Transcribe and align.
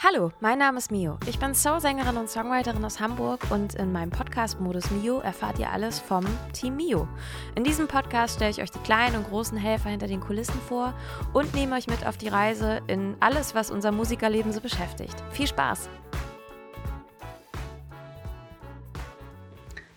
Hallo, 0.00 0.30
mein 0.38 0.60
Name 0.60 0.78
ist 0.78 0.92
Mio. 0.92 1.18
Ich 1.26 1.40
bin 1.40 1.56
Soul-Sängerin 1.56 2.16
und 2.16 2.30
Songwriterin 2.30 2.84
aus 2.84 3.00
Hamburg 3.00 3.40
und 3.50 3.74
in 3.74 3.90
meinem 3.90 4.10
Podcast 4.10 4.60
Modus 4.60 4.92
Mio 4.92 5.18
erfahrt 5.18 5.58
ihr 5.58 5.72
alles 5.72 5.98
vom 5.98 6.24
Team 6.52 6.76
Mio. 6.76 7.08
In 7.56 7.64
diesem 7.64 7.88
Podcast 7.88 8.36
stelle 8.36 8.52
ich 8.52 8.62
euch 8.62 8.70
die 8.70 8.78
kleinen 8.78 9.16
und 9.16 9.28
großen 9.28 9.58
Helfer 9.58 9.90
hinter 9.90 10.06
den 10.06 10.20
Kulissen 10.20 10.60
vor 10.68 10.94
und 11.32 11.52
nehme 11.52 11.74
euch 11.74 11.88
mit 11.88 12.06
auf 12.06 12.16
die 12.16 12.28
Reise 12.28 12.80
in 12.86 13.16
alles, 13.18 13.56
was 13.56 13.72
unser 13.72 13.90
Musikerleben 13.90 14.52
so 14.52 14.60
beschäftigt. 14.60 15.16
Viel 15.32 15.48
Spaß! 15.48 15.88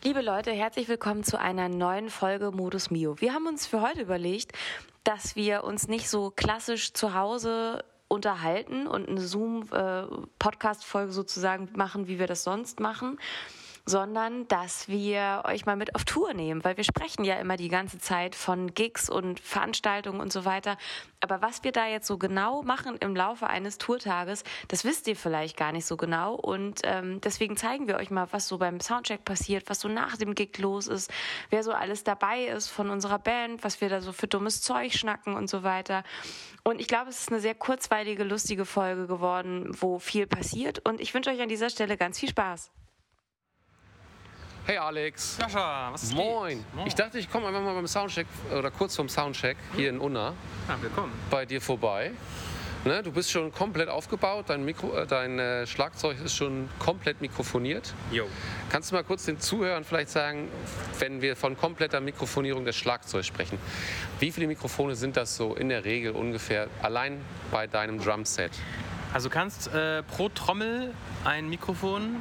Liebe 0.03 0.21
Leute, 0.21 0.49
herzlich 0.49 0.87
willkommen 0.87 1.23
zu 1.23 1.39
einer 1.39 1.69
neuen 1.69 2.09
Folge 2.09 2.49
Modus 2.49 2.89
Mio. 2.89 3.21
Wir 3.21 3.35
haben 3.35 3.45
uns 3.45 3.67
für 3.67 3.81
heute 3.81 4.01
überlegt, 4.01 4.53
dass 5.03 5.35
wir 5.35 5.63
uns 5.63 5.87
nicht 5.87 6.09
so 6.09 6.31
klassisch 6.31 6.93
zu 6.93 7.13
Hause 7.13 7.83
unterhalten 8.11 8.87
und 8.87 9.07
eine 9.07 9.21
Zoom-Podcast-Folge 9.21 11.13
sozusagen 11.13 11.69
machen, 11.75 12.07
wie 12.07 12.19
wir 12.19 12.27
das 12.27 12.43
sonst 12.43 12.79
machen, 12.81 13.17
sondern 13.85 14.47
dass 14.47 14.87
wir 14.87 15.43
euch 15.45 15.65
mal 15.65 15.75
mit 15.75 15.95
auf 15.95 16.05
Tour 16.05 16.33
nehmen, 16.33 16.63
weil 16.63 16.77
wir 16.77 16.83
sprechen 16.83 17.23
ja 17.23 17.35
immer 17.35 17.57
die 17.57 17.69
ganze 17.69 17.99
Zeit 17.99 18.35
von 18.35 18.73
Gigs 18.73 19.09
und 19.09 19.39
Veranstaltungen 19.39 20.19
und 20.19 20.31
so 20.31 20.45
weiter. 20.45 20.77
Aber 21.19 21.41
was 21.41 21.63
wir 21.63 21.71
da 21.71 21.87
jetzt 21.87 22.07
so 22.07 22.17
genau 22.17 22.63
machen 22.63 22.97
im 22.97 23.15
Laufe 23.15 23.47
eines 23.47 23.77
Tourtages, 23.77 24.43
das 24.67 24.85
wisst 24.85 25.07
ihr 25.07 25.15
vielleicht 25.15 25.57
gar 25.57 25.71
nicht 25.71 25.85
so 25.85 25.97
genau. 25.97 26.35
Und 26.35 26.81
ähm, 26.83 27.21
deswegen 27.21 27.57
zeigen 27.57 27.87
wir 27.87 27.97
euch 27.97 28.11
mal, 28.11 28.27
was 28.31 28.47
so 28.47 28.57
beim 28.57 28.79
Soundcheck 28.79 29.23
passiert, 29.23 29.69
was 29.69 29.79
so 29.79 29.87
nach 29.87 30.17
dem 30.17 30.35
Gig 30.35 30.57
los 30.57 30.87
ist, 30.87 31.11
wer 31.49 31.63
so 31.63 31.71
alles 31.71 32.03
dabei 32.03 32.45
ist 32.45 32.69
von 32.69 32.89
unserer 32.89 33.19
Band, 33.19 33.63
was 33.63 33.81
wir 33.81 33.89
da 33.89 34.01
so 34.01 34.11
für 34.11 34.27
dummes 34.27 34.61
Zeug 34.61 34.93
schnacken 34.93 35.35
und 35.35 35.49
so 35.49 35.63
weiter. 35.63 36.03
Und 36.63 36.79
ich 36.79 36.87
glaube, 36.87 37.09
es 37.09 37.21
ist 37.21 37.29
eine 37.29 37.39
sehr 37.39 37.55
kurzweilige, 37.55 38.23
lustige 38.23 38.65
Folge 38.65 39.07
geworden, 39.07 39.71
wo 39.79 39.99
viel 39.99 40.27
passiert. 40.27 40.79
Und 40.87 41.01
ich 41.01 41.13
wünsche 41.13 41.29
euch 41.29 41.41
an 41.41 41.49
dieser 41.49 41.69
Stelle 41.69 41.97
ganz 41.97 42.19
viel 42.19 42.29
Spaß. 42.29 42.71
Hey 44.65 44.77
Alex. 44.77 45.37
Sascha, 45.37 45.89
was 45.91 46.03
ist 46.03 46.13
Moin. 46.13 46.63
Moin. 46.73 46.87
Ich 46.87 46.93
dachte, 46.95 47.17
ich 47.17 47.29
komme 47.29 47.47
einfach 47.47 47.61
mal 47.61 47.73
beim 47.73 47.87
Soundcheck 47.87 48.27
oder 48.55 48.69
kurz 48.71 48.95
vorm 48.95 49.09
Soundcheck 49.09 49.57
hier 49.75 49.89
in 49.89 49.99
Unna 49.99 50.33
Ah, 50.67 50.75
willkommen. 50.79 51.11
bei 51.29 51.45
dir 51.45 51.61
vorbei. 51.61 52.11
Ne, 52.83 53.03
du 53.03 53.11
bist 53.11 53.29
schon 53.29 53.51
komplett 53.51 53.89
aufgebaut, 53.89 54.45
dein, 54.47 54.65
Mikro, 54.65 54.95
äh, 54.95 55.05
dein 55.05 55.37
äh, 55.37 55.67
Schlagzeug 55.67 56.17
ist 56.23 56.35
schon 56.35 56.67
komplett 56.79 57.21
mikrofoniert. 57.21 57.93
Jo. 58.11 58.25
Kannst 58.71 58.89
du 58.91 58.95
mal 58.95 59.03
kurz 59.03 59.25
den 59.25 59.39
Zuhörern 59.39 59.83
vielleicht 59.83 60.09
sagen, 60.09 60.47
wenn 60.97 61.21
wir 61.21 61.35
von 61.35 61.55
kompletter 61.55 61.99
Mikrofonierung 62.01 62.65
des 62.65 62.75
Schlagzeugs 62.75 63.27
sprechen, 63.27 63.59
wie 64.19 64.31
viele 64.31 64.47
Mikrofone 64.47 64.95
sind 64.95 65.15
das 65.15 65.35
so 65.37 65.53
in 65.53 65.69
der 65.69 65.85
Regel 65.85 66.11
ungefähr 66.13 66.67
allein 66.81 67.21
bei 67.51 67.67
deinem 67.67 67.99
Drumset? 67.99 68.51
Also 69.13 69.29
du 69.29 69.33
kannst 69.33 69.67
äh, 69.73 70.01
pro 70.01 70.29
Trommel 70.29 70.93
ein 71.23 71.49
Mikrofon 71.49 72.15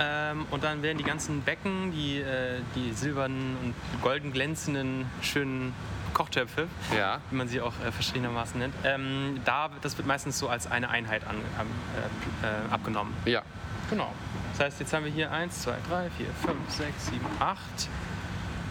ähm, 0.00 0.46
und 0.50 0.64
dann 0.64 0.82
werden 0.82 0.98
die 0.98 1.04
ganzen 1.04 1.42
Becken, 1.42 1.92
die, 1.92 2.18
äh, 2.20 2.60
die 2.74 2.92
silbernen 2.92 3.56
und 3.62 3.74
golden 4.02 4.32
glänzenden, 4.32 5.06
schönen 5.22 5.72
Kochtöpfe, 6.14 6.66
Ja. 6.96 7.20
wie 7.30 7.36
man 7.36 7.46
sie 7.48 7.60
auch 7.60 7.74
äh, 7.86 7.92
verschiedenermaßen 7.92 8.58
nennt, 8.58 8.74
ähm, 8.84 9.40
da, 9.44 9.70
das 9.82 9.96
wird 9.96 10.08
meistens 10.08 10.38
so 10.38 10.48
als 10.48 10.66
eine 10.66 10.88
Einheit 10.88 11.22
an, 11.26 11.36
äh, 11.36 12.46
äh, 12.46 12.72
abgenommen. 12.72 13.14
Ja. 13.26 13.42
Genau. 13.90 14.12
Das 14.52 14.66
heißt, 14.66 14.80
jetzt 14.80 14.92
haben 14.92 15.04
wir 15.04 15.12
hier 15.12 15.30
1, 15.30 15.62
2, 15.62 15.74
3, 15.88 16.10
4, 16.10 16.26
5, 16.46 16.56
6, 16.70 17.06
7, 17.06 17.20
8. 17.38 17.58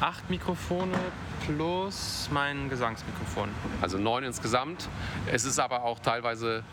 Acht 0.01 0.29
Mikrofone 0.29 0.97
plus 1.45 2.29
mein 2.31 2.69
Gesangsmikrofon. 2.69 3.49
Also 3.81 3.97
neun 3.97 4.23
insgesamt. 4.23 4.87
Es 5.29 5.43
ist 5.43 5.59
aber 5.59 5.83
auch 5.83 5.99
teilweise, 5.99 6.63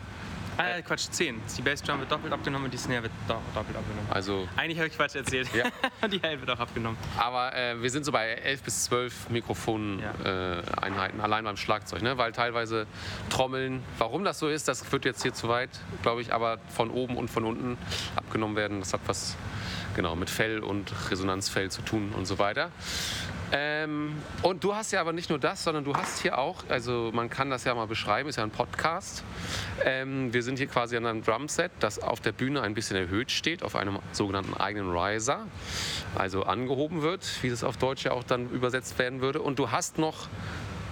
Ah, 0.57 0.81
Quatsch, 0.81 1.09
10. 1.11 1.39
Die 1.57 1.61
Bassdrum 1.61 1.99
wird 1.99 2.11
doppelt 2.11 2.33
abgenommen 2.33 2.65
und 2.65 2.73
die 2.73 2.77
Snare 2.77 3.03
wird 3.03 3.13
do 3.27 3.35
doppelt 3.53 3.77
abgenommen. 3.77 4.07
also 4.09 4.47
Eigentlich 4.55 4.77
habe 4.79 4.87
ich 4.87 4.95
Quatsch 4.95 5.15
erzählt. 5.15 5.47
Ja. 5.53 5.65
die 6.07 6.19
Hälfte 6.19 6.47
wird 6.47 6.57
auch 6.57 6.59
abgenommen. 6.59 6.97
Aber 7.17 7.55
äh, 7.55 7.81
wir 7.81 7.89
sind 7.89 8.05
so 8.05 8.11
bei 8.11 8.29
11 8.29 8.63
bis 8.63 8.85
12 8.85 9.29
Mikrofoneinheiten, 9.29 10.25
äh, 10.25 10.81
Einheiten, 10.81 11.21
allein 11.21 11.43
beim 11.43 11.57
Schlagzeug. 11.57 12.01
Ne? 12.01 12.17
Weil 12.17 12.31
teilweise 12.31 12.87
Trommeln, 13.29 13.83
warum 13.97 14.23
das 14.23 14.39
so 14.39 14.47
ist, 14.47 14.67
das 14.67 14.81
führt 14.81 15.05
jetzt 15.05 15.21
hier 15.21 15.33
zu 15.33 15.47
weit, 15.47 15.69
glaube 16.01 16.21
ich, 16.21 16.33
aber 16.33 16.57
von 16.69 16.89
oben 16.89 17.17
und 17.17 17.29
von 17.29 17.45
unten 17.45 17.77
abgenommen 18.15 18.55
werden. 18.55 18.79
Das 18.79 18.93
hat 18.93 19.01
was 19.05 19.37
genau, 19.97 20.15
mit 20.15 20.29
Fell 20.29 20.59
und 20.59 20.93
Resonanzfell 21.11 21.69
zu 21.69 21.81
tun 21.81 22.13
und 22.15 22.25
so 22.25 22.39
weiter. 22.39 22.71
Ähm, 23.51 24.21
und 24.43 24.63
du 24.63 24.75
hast 24.75 24.91
ja 24.91 25.01
aber 25.01 25.11
nicht 25.11 25.29
nur 25.29 25.39
das, 25.39 25.63
sondern 25.63 25.83
du 25.83 25.93
hast 25.93 26.21
hier 26.21 26.37
auch, 26.37 26.63
also 26.69 27.11
man 27.13 27.29
kann 27.29 27.49
das 27.49 27.63
ja 27.63 27.73
mal 27.73 27.87
beschreiben, 27.87 28.29
ist 28.29 28.35
ja 28.35 28.43
ein 28.43 28.51
Podcast. 28.51 29.23
Ähm, 29.83 30.31
wir 30.33 30.43
sind 30.43 30.59
hier 30.59 30.67
quasi 30.67 30.95
an 30.97 31.05
einem 31.05 31.23
Drumset, 31.23 31.71
das 31.79 31.99
auf 31.99 32.21
der 32.21 32.31
Bühne 32.31 32.61
ein 32.61 32.73
bisschen 32.73 32.95
erhöht 32.95 33.31
steht, 33.31 33.63
auf 33.63 33.75
einem 33.75 33.99
sogenannten 34.11 34.53
eigenen 34.53 34.95
Riser, 34.95 35.47
also 36.15 36.43
angehoben 36.43 37.01
wird, 37.01 37.25
wie 37.41 37.49
das 37.49 37.63
auf 37.63 37.77
Deutsch 37.77 38.05
ja 38.05 38.11
auch 38.11 38.23
dann 38.23 38.49
übersetzt 38.51 38.99
werden 38.99 39.21
würde. 39.21 39.41
Und 39.41 39.57
du 39.59 39.71
hast 39.71 39.97
noch 39.97 40.27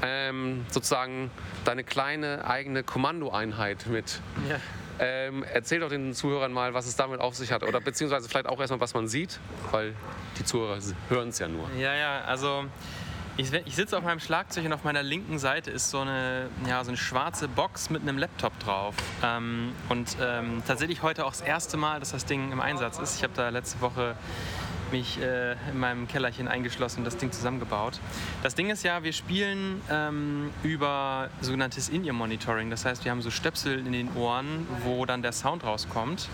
ähm, 0.01 0.65
sozusagen 0.71 1.29
deine 1.63 1.83
kleine 1.83 2.45
eigene 2.45 2.83
Kommandoeinheit 2.83 3.85
mit. 3.87 4.19
Ja. 4.49 4.59
Ähm, 4.99 5.43
erzähl 5.43 5.79
doch 5.79 5.89
den 5.89 6.13
Zuhörern 6.13 6.53
mal, 6.53 6.73
was 6.73 6.85
es 6.87 6.95
damit 6.95 7.19
auf 7.19 7.35
sich 7.35 7.51
hat. 7.51 7.63
Oder 7.63 7.81
beziehungsweise 7.81 8.29
vielleicht 8.29 8.47
auch 8.47 8.59
erstmal, 8.59 8.79
was 8.79 8.93
man 8.93 9.07
sieht, 9.07 9.39
weil 9.71 9.93
die 10.39 10.45
Zuhörer 10.45 10.77
hören 11.09 11.29
es 11.29 11.39
ja 11.39 11.47
nur. 11.47 11.69
Ja, 11.77 11.93
ja, 11.93 12.21
also 12.21 12.65
ich, 13.37 13.51
ich 13.51 13.75
sitze 13.75 13.97
auf 13.97 14.03
meinem 14.03 14.21
Schlagzeug 14.21 14.65
und 14.65 14.73
auf 14.73 14.85
meiner 14.85 15.03
linken 15.03 15.39
Seite 15.39 15.69
ist 15.69 15.89
so 15.89 15.99
eine, 15.99 16.49
ja, 16.67 16.83
so 16.83 16.89
eine 16.89 16.97
schwarze 16.97 17.49
Box 17.49 17.89
mit 17.89 18.01
einem 18.01 18.17
Laptop 18.17 18.57
drauf. 18.59 18.95
Ähm, 19.23 19.73
und 19.89 20.15
ähm, 20.21 20.63
tatsächlich 20.65 21.03
heute 21.03 21.25
auch 21.25 21.31
das 21.31 21.41
erste 21.41 21.75
Mal, 21.75 21.99
dass 21.99 22.11
das 22.11 22.25
Ding 22.25 22.53
im 22.53 22.61
Einsatz 22.61 22.97
ist. 22.97 23.17
Ich 23.17 23.23
habe 23.23 23.33
da 23.35 23.49
letzte 23.49 23.81
Woche 23.81 24.15
mich 24.91 25.19
äh, 25.21 25.53
in 25.71 25.79
meinem 25.79 26.07
Kellerchen 26.07 26.47
eingeschlossen 26.47 26.99
und 26.99 27.05
das 27.05 27.17
Ding 27.17 27.31
zusammengebaut. 27.31 27.99
Das 28.43 28.55
Ding 28.55 28.69
ist 28.69 28.83
ja, 28.83 29.03
wir 29.03 29.13
spielen 29.13 29.81
ähm, 29.89 30.51
über 30.63 31.29
sogenanntes 31.41 31.89
In-Ear-Monitoring. 31.89 32.69
Das 32.69 32.85
heißt, 32.85 33.05
wir 33.05 33.11
haben 33.11 33.21
so 33.21 33.31
Stöpsel 33.31 33.79
in 33.79 33.91
den 33.91 34.15
Ohren, 34.15 34.67
wo 34.83 35.05
dann 35.05 35.21
der 35.21 35.31
Sound 35.31 35.63
rauskommt. 35.63 36.29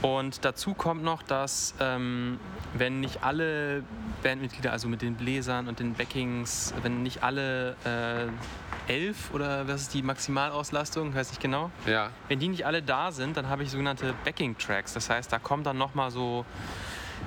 Und 0.00 0.44
dazu 0.44 0.74
kommt 0.74 1.02
noch, 1.02 1.22
dass 1.22 1.74
ähm, 1.80 2.38
wenn 2.74 3.00
nicht 3.00 3.24
alle 3.24 3.82
Bandmitglieder, 4.22 4.70
also 4.70 4.88
mit 4.88 5.02
den 5.02 5.14
Bläsern 5.14 5.66
und 5.66 5.80
den 5.80 5.94
Backings, 5.94 6.72
wenn 6.82 7.02
nicht 7.02 7.22
alle 7.22 7.74
äh, 7.84 8.92
elf 8.92 9.34
oder 9.34 9.66
was 9.66 9.82
ist 9.82 9.94
die 9.94 10.02
Maximalauslastung, 10.02 11.14
weiß 11.14 11.30
nicht 11.30 11.42
genau, 11.42 11.70
Ja, 11.86 12.10
wenn 12.28 12.38
die 12.38 12.48
nicht 12.48 12.64
alle 12.64 12.82
da 12.82 13.10
sind, 13.10 13.36
dann 13.36 13.48
habe 13.48 13.64
ich 13.64 13.70
sogenannte 13.70 14.14
Backing-Tracks. 14.24 14.94
Das 14.94 15.10
heißt, 15.10 15.32
da 15.32 15.38
kommt 15.38 15.66
dann 15.66 15.78
nochmal 15.78 16.10
so 16.10 16.44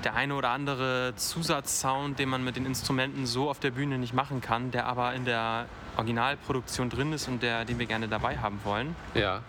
der 0.03 0.15
eine 0.15 0.35
oder 0.35 0.49
andere 0.49 1.13
Zusatzsound, 1.15 2.19
den 2.19 2.29
man 2.29 2.43
mit 2.43 2.55
den 2.55 2.65
Instrumenten 2.65 3.25
so 3.25 3.49
auf 3.49 3.59
der 3.59 3.71
Bühne 3.71 3.97
nicht 3.97 4.13
machen 4.13 4.41
kann, 4.41 4.71
der 4.71 4.85
aber 4.85 5.13
in 5.13 5.25
der 5.25 5.65
Originalproduktion 5.97 6.89
drin 6.89 7.13
ist 7.13 7.27
und 7.27 7.43
der, 7.43 7.65
den 7.65 7.79
wir 7.79 7.85
gerne 7.85 8.07
dabei 8.07 8.37
haben 8.37 8.59
wollen. 8.63 8.95
ja. 9.13 9.41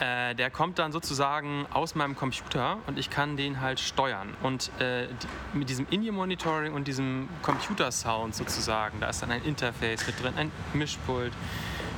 Äh, 0.00 0.34
der 0.34 0.50
kommt 0.50 0.80
dann 0.80 0.90
sozusagen 0.90 1.66
aus 1.72 1.94
meinem 1.94 2.16
Computer 2.16 2.78
und 2.88 2.98
ich 2.98 3.10
kann 3.10 3.36
den 3.36 3.60
halt 3.60 3.78
steuern. 3.78 4.34
Und 4.42 4.72
äh, 4.80 5.06
die, 5.06 5.56
mit 5.56 5.68
diesem 5.68 5.86
In-Ear-Monitoring 5.88 6.72
und 6.72 6.88
diesem 6.88 7.28
Computer-Sound 7.42 8.34
sozusagen, 8.34 8.98
da 8.98 9.10
ist 9.10 9.22
dann 9.22 9.30
ein 9.30 9.44
Interface 9.44 10.04
mit 10.08 10.20
drin, 10.20 10.34
ein 10.36 10.50
Mischpult, 10.72 11.32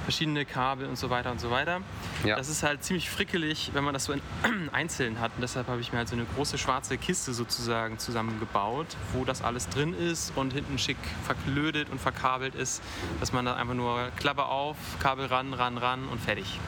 verschiedene 0.07 0.45
Kabel 0.45 0.87
und 0.87 0.97
so 0.97 1.11
weiter 1.11 1.33
und 1.33 1.41
so 1.41 1.51
weiter. 1.51 1.81
Ja. 2.25 2.37
Das 2.37 2.49
ist 2.49 2.63
halt 2.63 2.85
ziemlich 2.85 3.11
frickelig, 3.11 3.71
wenn 3.73 3.83
man 3.83 3.93
das 3.93 4.05
so 4.05 4.13
in 4.13 4.23
Einzelnen 4.73 5.21
hat. 5.21 5.33
Und 5.35 5.43
deshalb 5.43 5.67
habe 5.67 5.81
ich 5.81 5.91
mir 5.93 5.99
halt 5.99 6.09
so 6.09 6.15
eine 6.15 6.25
große 6.37 6.59
schwarze 6.59 6.97
Kiste 6.97 7.35
sozusagen 7.35 7.99
zusammengebaut, 7.99 8.87
wo 9.13 9.25
das 9.25 9.43
alles 9.43 9.69
drin 9.69 9.95
ist 9.99 10.33
und 10.37 10.53
hinten 10.53 10.79
schick 10.79 10.97
verklödet 11.25 11.91
und 11.91 12.01
verkabelt 12.01 12.55
ist, 12.55 12.83
dass 13.19 13.33
man 13.33 13.45
da 13.45 13.57
einfach 13.57 13.75
nur 13.75 14.11
Klappe 14.17 14.45
auf, 14.45 14.77
Kabel 15.01 15.27
ran, 15.27 15.53
ran, 15.53 15.77
ran 15.77 16.09
und 16.09 16.21
fertig. 16.21 16.61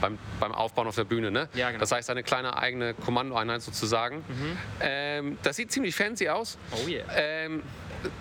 beim, 0.00 0.18
beim 0.40 0.52
Aufbauen 0.52 0.88
auf 0.88 0.96
der 0.96 1.04
Bühne. 1.04 1.30
Ne? 1.30 1.48
Ja, 1.54 1.68
genau. 1.68 1.76
Mhm. 1.76 1.80
Das 1.80 1.92
heißt, 1.92 2.10
eine 2.10 2.22
kleine 2.24 2.56
eigene 2.56 2.94
Kommandoeinheit 2.94 3.62
sozusagen. 3.62 4.24
Ähm, 4.80 5.38
das 5.42 5.56
sieht 5.56 5.70
ziemlich 5.70 5.94
fancy 5.94 6.28
aus. 6.28 6.58
Oh 6.72 6.88
yeah. 6.88 7.04
Ähm, 7.14 7.62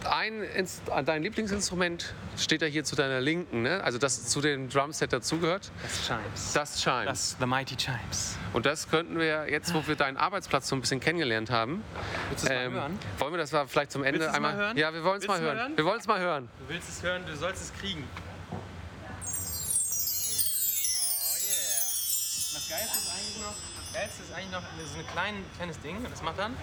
ein 0.10 0.44
Inst 0.44 0.82
dein 1.06 1.24
Lieblingsinstrument 1.24 2.14
steht 2.38 2.62
ja 2.62 2.68
hier 2.68 2.84
zu 2.84 2.96
deiner 2.96 3.22
Linken, 3.22 3.62
ne? 3.62 3.84
also 3.84 3.98
das 3.98 4.28
zu 4.28 4.42
dem 4.42 4.70
Drumset 4.70 5.14
dazugehört. 5.14 5.72
Das 5.82 6.08
Chimes. 6.08 6.54
Das 6.54 6.82
Chimes. 6.82 7.06
Das 7.06 7.38
The 7.40 7.46
Mighty 7.46 7.76
Chimes. 7.76 8.38
Und 8.54 8.66
das 8.66 8.90
könnten 8.90 9.20
wir 9.20 9.50
jetzt, 9.50 9.74
wo 9.74 9.86
wir 9.88 9.96
deinen 9.96 10.18
Arbeitsplatz 10.18 10.68
so 10.68 10.76
ein 10.76 10.82
bisschen 10.82 11.00
kennengelernt 11.00 11.50
haben, 11.50 11.84
Willst 12.30 12.46
du 12.46 12.48
es 12.48 12.54
ähm, 12.54 12.74
mal 12.74 12.82
hören? 12.82 13.00
wollen 13.18 13.34
wir 13.34 13.38
das 13.38 13.52
mal 13.52 13.68
vielleicht 13.68 13.92
zum 13.92 14.04
Ende 14.04 14.20
Willst 14.20 14.34
einmal 14.34 14.54
mal 14.54 14.62
hören? 14.62 14.78
Ja, 14.78 14.94
wir 14.94 15.04
wollen 15.04 15.22
es 15.22 15.28
mal 15.28 15.40
hören. 15.40 15.58
hören? 15.58 15.78
Wir 15.78 15.86
wollen 15.86 16.00
es 16.00 16.08
mal 16.08 16.20
hören. 16.20 16.50
Du 16.60 16.74
willst 16.74 16.90
es 16.90 17.04
hören, 17.04 17.24
du 17.26 17.36
sollst 17.36 17.62
es 17.64 17.74
kriegen. 17.80 18.04
Oh 18.52 18.56
yeah. 21.36 21.84
Das 22.54 22.70
Geilste 22.70 22.98
ist 22.98 23.12
eigentlich 23.14 23.42
noch, 23.42 23.56
das 23.84 23.94
Geilste 23.94 24.24
ist 24.24 24.34
eigentlich 24.34 24.52
noch 24.52 24.64
so 24.94 25.00
ein 25.00 25.08
klein, 25.08 25.46
kleines 25.58 25.80
Ding. 25.82 25.98
Und 25.98 26.12
das 26.12 26.22
macht 26.22 26.40
dann. 26.40 26.56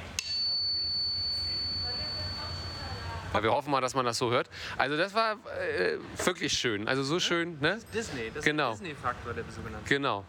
Ja, 3.34 3.42
wir 3.42 3.50
hoffen 3.52 3.70
mal, 3.70 3.80
dass 3.80 3.94
man 3.94 4.04
das 4.04 4.18
so 4.18 4.30
hört. 4.30 4.48
Also 4.78 4.96
das 4.96 5.14
war 5.14 5.32
äh, 5.32 5.98
wirklich 6.24 6.52
schön. 6.52 6.88
Also 6.88 7.02
so 7.02 7.20
schön, 7.20 7.58
ne? 7.60 7.78
Disney, 7.92 8.30
das 8.34 8.44
Genau. 8.44 8.72
ist 8.72 8.80
der 8.80 8.88
Disney-Faktor, 8.88 9.34
der 9.34 9.44
so 9.50 9.60
genannt 9.62 9.84
Genau. 9.86 10.24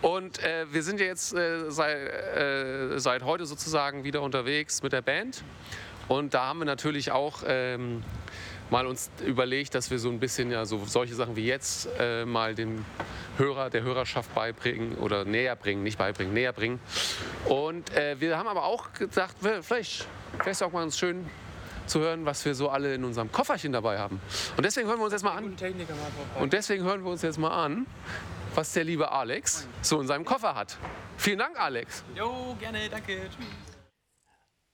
Und 0.00 0.38
äh, 0.42 0.66
wir 0.72 0.82
sind 0.82 1.00
ja 1.00 1.06
jetzt 1.06 1.34
äh, 1.34 1.70
seit, 1.70 1.96
äh, 1.96 2.98
seit 2.98 3.24
heute 3.24 3.46
sozusagen 3.46 4.04
wieder 4.04 4.22
unterwegs 4.22 4.82
mit 4.82 4.92
der 4.92 5.02
Band. 5.02 5.42
Und 6.08 6.34
da 6.34 6.46
haben 6.46 6.58
wir 6.60 6.64
natürlich 6.66 7.10
auch 7.10 7.42
ähm, 7.46 8.02
mal 8.70 8.86
uns 8.86 9.10
überlegt, 9.24 9.74
dass 9.74 9.90
wir 9.90 9.98
so 9.98 10.08
ein 10.10 10.20
bisschen 10.20 10.50
ja 10.50 10.64
so 10.64 10.84
solche 10.84 11.14
Sachen 11.14 11.36
wie 11.36 11.46
jetzt 11.46 11.88
äh, 11.98 12.24
mal 12.24 12.54
dem 12.54 12.84
Hörer, 13.38 13.70
der 13.70 13.82
Hörerschaft 13.82 14.34
beibringen 14.34 14.96
oder 14.98 15.24
näher 15.24 15.56
bringen, 15.56 15.82
nicht 15.82 15.98
beibringen, 15.98 16.34
näher 16.34 16.52
bringen. 16.52 16.80
Und 17.46 17.90
äh, 17.96 18.20
wir 18.20 18.36
haben 18.36 18.48
aber 18.48 18.64
auch 18.64 18.92
gedacht, 18.92 19.36
wir- 19.40 19.62
vielleicht 19.62 20.06
wäre 20.38 20.50
es 20.50 20.60
auch 20.62 20.70
mal 20.72 20.80
ganz 20.80 20.98
schön 20.98 21.24
zu 21.92 22.00
hören, 22.00 22.24
was 22.24 22.44
wir 22.44 22.54
so 22.54 22.70
alle 22.70 22.94
in 22.94 23.04
unserem 23.04 23.30
Kofferchen 23.30 23.72
dabei 23.72 23.98
haben. 23.98 24.20
Und 24.56 24.64
deswegen 24.64 24.88
hören 24.88 24.98
wir 24.98 25.04
uns 25.04 25.12
jetzt 25.12 25.22
mal 25.22 25.36
an. 25.36 25.56
Und 26.40 26.52
deswegen 26.52 26.84
hören 26.84 27.04
wir 27.04 27.10
uns 27.10 27.22
jetzt 27.22 27.38
mal 27.38 27.50
an, 27.50 27.86
was 28.54 28.72
der 28.72 28.84
liebe 28.84 29.12
Alex 29.12 29.68
so 29.82 30.00
in 30.00 30.06
seinem 30.06 30.24
Koffer 30.24 30.54
hat. 30.54 30.78
Vielen 31.18 31.38
Dank, 31.38 31.60
Alex. 31.60 32.02
Jo, 32.16 32.56
gerne, 32.58 32.88
danke. 32.90 33.28
Tschüss. 33.28 33.46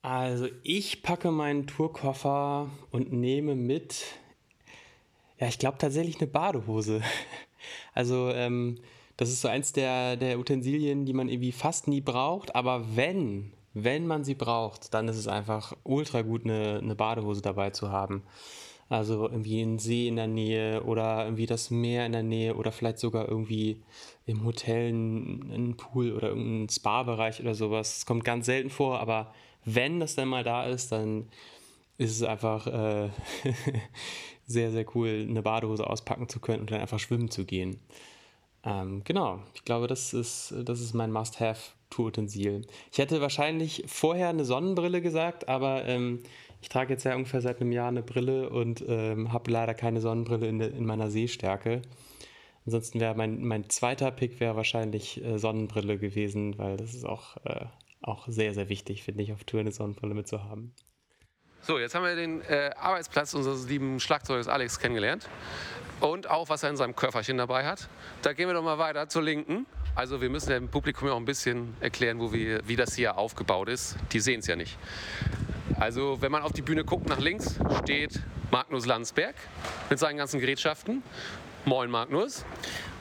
Also 0.03 0.49
ich 0.63 1.03
packe 1.03 1.33
meinen 1.33 1.67
Tourkoffer 1.67 2.71
und 2.93 3.13
nehme 3.13 3.57
mit, 3.57 4.05
ja, 5.39 5.49
ich 5.49 5.59
glaube 5.59 5.79
tatsächlich 5.79 6.21
eine 6.21 6.29
Badehose. 6.29 7.03
Also 7.93 8.31
ähm, 8.31 8.79
das 9.17 9.31
ist 9.31 9.41
so 9.41 9.49
eins 9.49 9.73
der, 9.73 10.17
der 10.17 10.39
Utensilien, 10.39 11.05
die 11.05 11.13
man 11.13 11.29
irgendwie 11.29 11.51
fast 11.51 11.89
nie 11.89 12.01
braucht, 12.01 12.55
aber 12.55 12.97
wenn, 12.97 13.53
wenn 13.75 14.07
man 14.07 14.25
sie 14.25 14.35
braucht, 14.35 14.95
dann 14.95 15.09
ist 15.09 15.17
es 15.17 15.29
einfach 15.29 15.77
ultra 15.85 16.23
gut, 16.23 16.45
eine, 16.45 16.81
eine 16.83 16.95
Badehose 16.95 17.43
dabei 17.43 17.71
zu 17.71 17.91
haben. 17.91 18.23
Also 18.89 19.29
irgendwie 19.29 19.61
ein 19.61 19.79
See 19.79 20.09
in 20.09 20.17
der 20.17 20.29
Nähe 20.29 20.83
oder 20.83 21.25
irgendwie 21.25 21.45
das 21.45 21.71
Meer 21.71 22.07
in 22.07 22.13
der 22.13 22.23
Nähe 22.23 22.55
oder 22.55 22.73
vielleicht 22.73 22.99
sogar 22.99 23.29
irgendwie 23.29 23.83
im 24.25 24.45
Hotel 24.45 24.91
ein, 24.91 25.75
Pool 25.77 26.13
oder 26.13 26.29
irgendein 26.29 26.71
Spa-Bereich 26.71 27.41
oder 27.41 27.55
sowas. 27.55 27.99
Es 27.99 28.07
kommt 28.07 28.25
ganz 28.25 28.47
selten 28.47 28.71
vor, 28.71 28.99
aber 29.01 29.35
wenn 29.65 30.01
das 30.01 30.15
dann 30.15 30.29
mal 30.29 30.43
da 30.43 30.65
ist, 30.65 30.91
dann 30.91 31.29
ist 31.99 32.13
es 32.13 32.23
einfach 32.23 32.67
äh, 32.67 33.11
sehr, 34.47 34.71
sehr 34.71 34.87
cool, 34.95 35.27
eine 35.29 35.43
Badehose 35.43 35.87
auspacken 35.87 36.29
zu 36.29 36.41
können 36.41 36.61
und 36.61 36.71
dann 36.71 36.81
einfach 36.81 36.99
schwimmen 36.99 37.31
zu 37.31 37.45
gehen. 37.45 37.81
Ähm, 38.65 39.03
genau, 39.05 39.41
ich 39.55 39.65
glaube, 39.65 39.87
das 39.87 40.13
ist, 40.13 40.55
das 40.65 40.81
ist 40.81 40.95
mein 40.95 41.13
Must-Have-Tour-Utensil. 41.13 42.67
Ich 42.93 42.99
hätte 42.99 43.21
wahrscheinlich 43.21 43.85
vorher 43.87 44.29
eine 44.29 44.45
Sonnenbrille 44.45 45.01
gesagt, 45.01 45.49
aber 45.49 45.85
ähm, 45.85 46.23
ich 46.61 46.69
trage 46.69 46.93
jetzt 46.93 47.05
ja 47.05 47.15
ungefähr 47.15 47.41
seit 47.41 47.61
einem 47.61 47.73
Jahr 47.73 47.89
eine 47.89 48.03
Brille 48.03 48.51
und 48.51 48.85
ähm, 48.89 49.33
habe 49.33 49.51
leider 49.51 49.75
keine 49.75 50.01
Sonnenbrille 50.01 50.49
in, 50.49 50.61
in 50.61 50.87
meiner 50.87 51.11
Sehstärke. 51.11 51.83
Ansonsten 52.67 53.01
wäre 53.01 53.15
mein, 53.15 53.45
mein 53.45 53.71
zweiter 53.71 54.11
Pick 54.11 54.41
wäre 54.41 54.57
wahrscheinlich 54.57 55.25
äh, 55.25 55.39
Sonnenbrille 55.39 55.99
gewesen, 55.99 56.59
weil 56.59 56.77
das 56.77 56.95
ist 56.95 57.07
auch, 57.07 57.37
äh, 57.45 57.67
auch 58.03 58.27
sehr, 58.29 58.53
sehr 58.55 58.69
wichtig, 58.69 59.05
finde 59.05 59.23
ich, 59.23 59.33
auf 59.33 59.45
Tour 59.45 59.61
eine 59.61 59.73
Sonnenbrille 59.73 60.15
mitzuhaben. 60.15 60.75
So, 61.63 61.79
jetzt 61.79 61.95
haben 61.95 62.05
wir 62.05 62.17
den 62.17 62.41
äh, 62.43 62.71
Arbeitsplatz 62.79 63.35
unseres 63.35 63.69
lieben 63.69 64.01
Schlagzeugers 64.01 64.49
Alex 64.49 64.79
kennengelernt. 64.79 65.29
Und 66.01 66.31
auch, 66.31 66.49
was 66.49 66.63
er 66.63 66.71
in 66.71 66.77
seinem 66.77 66.95
Körperchen 66.95 67.37
dabei 67.37 67.67
hat. 67.67 67.89
Da 68.23 68.33
gehen 68.33 68.49
wir 68.49 68.55
doch 68.55 68.63
mal 68.63 68.79
weiter 68.79 69.09
zur 69.09 69.23
Linken. 69.23 69.67
Also 69.97 70.21
wir 70.21 70.31
müssen 70.31 70.51
dem 70.51 70.69
Publikum 70.69 71.09
ja 71.09 71.15
auch 71.15 71.19
ein 71.19 71.25
bisschen 71.25 71.77
erklären, 71.81 72.21
wo 72.21 72.33
wir, 72.33 72.61
wie 72.69 72.77
das 72.77 72.95
hier 72.95 73.19
aufgebaut 73.19 73.69
ist. 73.69 73.97
Die 74.13 74.21
sehen 74.21 74.41
es 74.41 74.47
ja 74.47 74.55
nicht. 74.55 74.79
Also 75.79 76.19
wenn 76.21 76.31
man 76.31 76.43
auf 76.43 76.53
die 76.53 76.63
Bühne 76.63 76.85
guckt, 76.85 77.09
nach 77.09 77.19
links 77.19 77.59
steht 77.83 78.21
Magnus 78.51 78.87
Landsberg 78.87 79.35
mit 79.91 79.99
seinen 79.99 80.17
ganzen 80.17 80.39
Gerätschaften. 80.39 81.03
Moin 81.65 81.91
Magnus. 81.91 82.45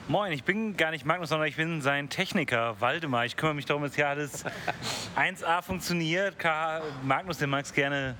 Moin, 0.07 0.31
ich 0.31 0.43
bin 0.43 0.75
gar 0.75 0.91
nicht 0.91 1.05
Magnus, 1.05 1.29
sondern 1.29 1.47
ich 1.47 1.57
bin 1.57 1.81
sein 1.81 2.09
Techniker, 2.09 2.81
Waldemar. 2.81 3.25
Ich 3.25 3.37
kümmere 3.37 3.55
mich 3.55 3.65
darum, 3.65 3.83
dass 3.83 3.95
hier 3.95 4.07
alles 4.07 4.43
1A 5.15 5.61
funktioniert. 5.61 6.39
K 6.39 6.81
Magnus, 7.03 7.37
den 7.37 7.49
magst 7.49 7.75
gerne 7.75 8.15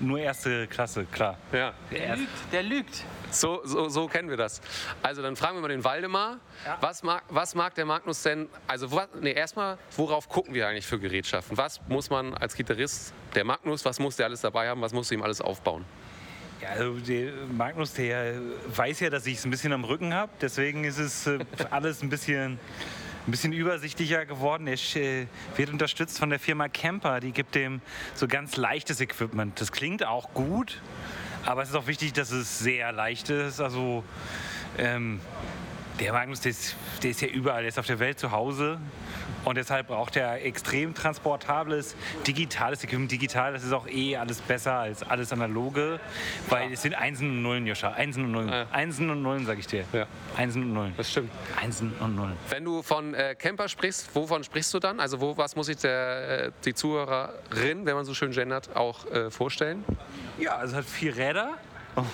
nur 0.00 0.18
erste 0.18 0.66
Klasse, 0.66 1.04
klar. 1.04 1.36
Ja. 1.52 1.72
Der 1.90 2.16
lügt, 2.16 2.52
der 2.52 2.62
lügt. 2.62 3.04
So, 3.30 3.60
so, 3.64 3.88
so 3.88 4.08
kennen 4.08 4.28
wir 4.28 4.36
das. 4.36 4.60
Also 5.02 5.22
dann 5.22 5.36
fragen 5.36 5.56
wir 5.56 5.62
mal 5.62 5.68
den 5.68 5.84
Waldemar, 5.84 6.38
was, 6.80 7.02
mag, 7.02 7.22
was 7.28 7.54
mag 7.54 7.74
der 7.74 7.84
Magnus 7.84 8.22
denn, 8.22 8.48
also 8.66 8.90
was, 8.90 9.08
nee, 9.20 9.32
erstmal, 9.32 9.78
worauf 9.96 10.28
gucken 10.28 10.54
wir 10.54 10.66
eigentlich 10.66 10.86
für 10.86 10.98
Gerätschaften? 10.98 11.56
Was 11.56 11.80
muss 11.88 12.10
man 12.10 12.34
als 12.34 12.54
Gitarrist, 12.54 13.12
der 13.34 13.44
Magnus, 13.44 13.84
was 13.84 13.98
muss 14.00 14.16
der 14.16 14.26
alles 14.26 14.40
dabei 14.40 14.68
haben, 14.68 14.80
was 14.80 14.92
muss 14.92 15.08
du 15.08 15.14
ihm 15.14 15.22
alles 15.22 15.40
aufbauen? 15.40 15.84
Ja, 16.60 16.70
also 16.70 16.98
der 16.98 17.32
Magnus, 17.56 17.94
der 17.94 18.34
weiß 18.74 19.00
ja, 19.00 19.10
dass 19.10 19.26
ich 19.26 19.38
es 19.38 19.44
ein 19.44 19.50
bisschen 19.50 19.72
am 19.72 19.84
Rücken 19.84 20.12
habe. 20.12 20.30
Deswegen 20.40 20.84
ist 20.84 20.98
es 20.98 21.26
äh, 21.26 21.38
alles 21.70 22.02
ein 22.02 22.10
bisschen, 22.10 22.58
ein 23.26 23.30
bisschen 23.30 23.52
übersichtlicher 23.52 24.26
geworden. 24.26 24.66
Er 24.66 24.74
äh, 24.96 25.26
wird 25.56 25.70
unterstützt 25.70 26.18
von 26.18 26.30
der 26.30 26.38
Firma 26.38 26.68
Camper. 26.68 27.20
Die 27.20 27.32
gibt 27.32 27.54
dem 27.54 27.80
so 28.14 28.26
ganz 28.26 28.56
leichtes 28.56 29.00
Equipment. 29.00 29.60
Das 29.60 29.72
klingt 29.72 30.04
auch 30.06 30.32
gut, 30.32 30.80
aber 31.44 31.62
es 31.62 31.70
ist 31.70 31.74
auch 31.74 31.86
wichtig, 31.86 32.12
dass 32.12 32.30
es 32.30 32.58
sehr 32.58 32.92
leicht 32.92 33.30
ist. 33.30 33.60
Also 33.60 34.04
ähm, 34.78 35.20
der 35.98 36.12
Magnus, 36.12 36.40
der 36.40 36.50
ist, 36.50 36.76
der 37.02 37.10
ist 37.10 37.20
ja 37.20 37.28
überall, 37.28 37.62
der 37.62 37.68
ist 37.68 37.78
auf 37.78 37.86
der 37.86 37.98
Welt 37.98 38.18
zu 38.18 38.30
Hause. 38.30 38.78
Und 39.44 39.56
deshalb 39.56 39.88
braucht 39.88 40.16
er 40.16 40.44
extrem 40.44 40.94
transportables, 40.94 41.96
digitales 42.26 42.84
Equipment. 42.84 43.10
Digital, 43.10 43.52
das 43.52 43.64
ist 43.64 43.72
auch 43.72 43.88
eh 43.88 44.16
alles 44.16 44.40
besser 44.40 44.74
als 44.74 45.02
alles 45.02 45.32
analoge, 45.32 45.98
weil 46.48 46.72
es 46.72 46.82
sind 46.82 46.94
Einsen 46.94 47.30
und 47.30 47.42
Nullen, 47.42 47.66
Joscha. 47.66 47.92
Einsen 47.92 48.24
und 48.24 48.32
Nullen. 48.32 48.48
Ja. 48.50 48.66
Einsen 48.70 49.08
und 49.08 49.22
Nullen, 49.22 49.46
sag 49.46 49.58
ich 49.58 49.66
dir. 49.66 49.84
Ja. 49.92 50.06
Einsen 50.40 50.62
und 50.62 50.72
Nullen. 50.72 50.94
Das 50.96 51.10
stimmt. 51.10 51.30
Einsen 51.60 51.92
und 52.00 52.16
Nullen. 52.16 52.36
Wenn 52.48 52.64
du 52.64 52.82
von 52.82 53.12
äh, 53.12 53.34
Camper 53.34 53.68
sprichst, 53.68 54.08
wovon 54.14 54.42
sprichst 54.42 54.72
du 54.72 54.78
dann? 54.78 54.98
Also 54.98 55.20
wo, 55.20 55.36
was 55.36 55.54
muss 55.54 55.66
sich 55.66 55.76
der, 55.76 56.46
äh, 56.46 56.52
die 56.64 56.72
Zuhörerin, 56.72 57.84
wenn 57.84 57.94
man 57.94 58.06
so 58.06 58.14
schön 58.14 58.30
gendert, 58.30 58.74
auch 58.74 59.04
äh, 59.12 59.30
vorstellen? 59.30 59.84
Ja, 60.38 60.56
also 60.56 60.76
hat 60.76 60.86
vier 60.86 61.14
Räder. 61.14 61.58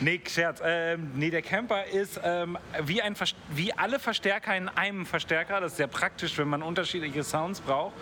nee, 0.00 0.20
Scherz. 0.26 0.60
Ähm, 0.64 1.12
nee, 1.14 1.30
der 1.30 1.42
Camper 1.42 1.84
ist 1.84 2.18
ähm, 2.24 2.58
wie, 2.82 3.00
ein 3.00 3.14
wie 3.50 3.72
alle 3.74 4.00
Verstärker 4.00 4.56
in 4.56 4.68
einem 4.68 5.06
Verstärker. 5.06 5.60
Das 5.60 5.72
ist 5.72 5.76
sehr 5.76 5.86
praktisch, 5.86 6.36
wenn 6.38 6.48
man 6.48 6.62
unterschiedliche 6.62 7.22
Sounds 7.22 7.60
braucht. 7.60 7.94